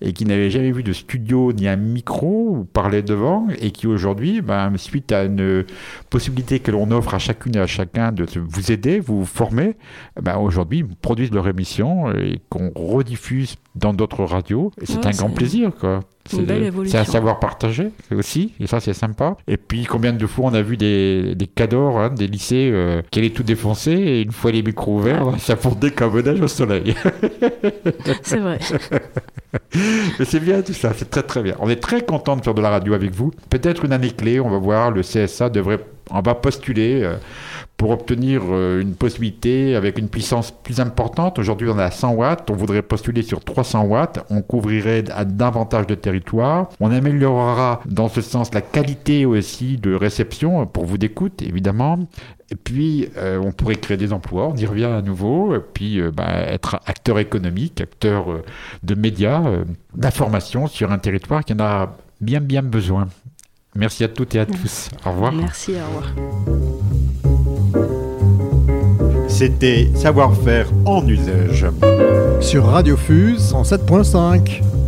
et 0.00 0.12
qui 0.12 0.24
n'avaient 0.24 0.50
jamais 0.50 0.72
vu 0.72 0.82
de 0.82 0.92
studio 0.92 1.52
ni 1.52 1.68
un 1.68 1.76
micro 1.76 2.56
ou 2.56 2.64
parler 2.64 3.02
devant 3.02 3.46
et 3.60 3.70
qui 3.70 3.86
aujourd'hui, 3.86 4.40
ben, 4.40 4.72
suite 4.76 5.12
à 5.12 5.24
une 5.24 5.64
possibilité 6.08 6.60
que 6.60 6.70
l'on 6.70 6.90
offre 6.90 7.14
à 7.14 7.18
chacune 7.18 7.56
et 7.56 7.60
à 7.60 7.66
chacun 7.66 8.12
de 8.12 8.26
vous 8.36 8.72
aider, 8.72 9.00
vous 9.00 9.24
former, 9.26 9.76
ben, 10.20 10.36
aujourd'hui 10.38 10.84
produisent 11.02 11.32
leur 11.32 11.48
émission 11.48 12.10
et 12.12 12.40
qu'on 12.48 12.70
rediffuse 12.74 13.56
dans 13.74 13.92
d'autres 13.94 14.24
radios. 14.24 14.72
Et 14.80 14.86
c'est 14.86 14.98
Ouais, 14.98 15.06
un 15.06 15.10
grand 15.10 15.30
plaisir, 15.30 15.72
quoi. 15.78 16.00
C'est 16.28 16.96
un 16.98 17.04
savoir 17.04 17.40
partagé 17.40 17.90
aussi, 18.12 18.52
et 18.60 18.66
ça 18.66 18.78
c'est 18.78 18.92
sympa. 18.92 19.36
Et 19.48 19.56
puis 19.56 19.84
combien 19.84 20.12
de 20.12 20.26
fois 20.26 20.46
on 20.50 20.54
a 20.54 20.62
vu 20.62 20.76
des, 20.76 21.34
des 21.34 21.46
cadors, 21.46 21.98
hein, 21.98 22.10
des 22.10 22.28
lycées 22.28 22.70
euh, 22.72 23.02
qui 23.10 23.18
allaient 23.18 23.30
tout 23.30 23.42
défoncer, 23.42 23.92
et 23.92 24.22
une 24.22 24.30
fois 24.30 24.52
les 24.52 24.62
micros 24.62 24.98
ouverts, 24.98 25.26
ça 25.38 25.56
fondait 25.56 25.90
comme 25.90 26.20
neige 26.20 26.40
au 26.40 26.46
soleil. 26.48 26.94
C'est 28.22 28.38
vrai. 28.38 28.58
Mais 30.18 30.24
c'est 30.24 30.40
bien 30.40 30.62
tout 30.62 30.72
ça, 30.72 30.92
c'est 30.94 31.10
très 31.10 31.22
très 31.22 31.42
bien. 31.42 31.56
On 31.58 31.68
est 31.68 31.80
très 31.80 32.02
content 32.04 32.36
de 32.36 32.42
faire 32.42 32.54
de 32.54 32.62
la 32.62 32.70
radio 32.70 32.94
avec 32.94 33.12
vous. 33.12 33.32
Peut-être 33.48 33.84
une 33.84 33.92
année 33.92 34.10
clé, 34.10 34.38
on 34.38 34.48
va 34.50 34.58
voir, 34.58 34.90
le 34.92 35.02
CSA 35.02 35.48
devrait, 35.48 35.80
on 36.10 36.20
va 36.20 36.34
postuler 36.34 37.02
euh, 37.02 37.16
pour 37.76 37.90
obtenir 37.90 38.42
euh, 38.50 38.80
une 38.80 38.94
possibilité 38.94 39.74
avec 39.76 39.98
une 39.98 40.08
puissance 40.08 40.50
plus 40.50 40.80
importante. 40.80 41.38
Aujourd'hui, 41.38 41.68
on 41.68 41.78
à 41.78 41.90
100 41.90 42.12
watts, 42.12 42.50
on 42.50 42.54
voudrait 42.54 42.82
postuler 42.82 43.22
sur 43.22 43.42
300 43.42 43.84
watts, 43.84 44.24
on 44.30 44.42
couvrirait 44.42 45.02
davantage 45.02 45.86
de 45.86 45.94
territoires. 45.94 46.68
On 46.80 46.90
améliorera 46.90 47.80
dans 47.86 48.08
ce 48.08 48.20
sens 48.20 48.52
la 48.52 48.60
qualité 48.60 49.24
aussi 49.24 49.76
de 49.76 49.94
réception 49.94 50.66
pour 50.66 50.84
vous 50.84 50.98
d'écoute, 50.98 51.42
évidemment. 51.42 51.98
Et 52.50 52.56
puis, 52.56 53.08
euh, 53.16 53.38
on 53.38 53.52
pourrait 53.52 53.76
créer 53.76 53.96
des 53.96 54.12
emplois, 54.12 54.48
on 54.48 54.56
y 54.56 54.66
revient 54.66 54.84
à 54.84 55.02
nouveau, 55.02 55.54
et 55.54 55.60
puis 55.60 56.02
bah, 56.12 56.28
être 56.48 56.80
acteur 56.86 57.20
économique, 57.20 57.80
acteur 57.80 58.26
de 58.82 58.94
médias, 58.94 59.42
d'information 59.94 60.66
sur 60.66 60.90
un 60.90 60.98
territoire 60.98 61.44
qui 61.44 61.52
en 61.52 61.60
a 61.60 61.96
bien, 62.20 62.40
bien 62.40 62.62
besoin. 62.62 63.08
Merci 63.74 64.04
à 64.04 64.08
toutes 64.08 64.34
et 64.34 64.40
à 64.40 64.46
tous. 64.46 64.90
Au 65.04 65.10
revoir. 65.10 65.32
Merci, 65.32 65.72
au 65.72 65.86
revoir. 65.86 66.12
C'était 69.28 69.90
Savoir-faire 69.94 70.68
en 70.84 71.06
usage. 71.06 71.66
Sur 72.40 72.66
Radio 72.66 72.96
Fuse 72.96 73.52
107.5. 73.52 74.79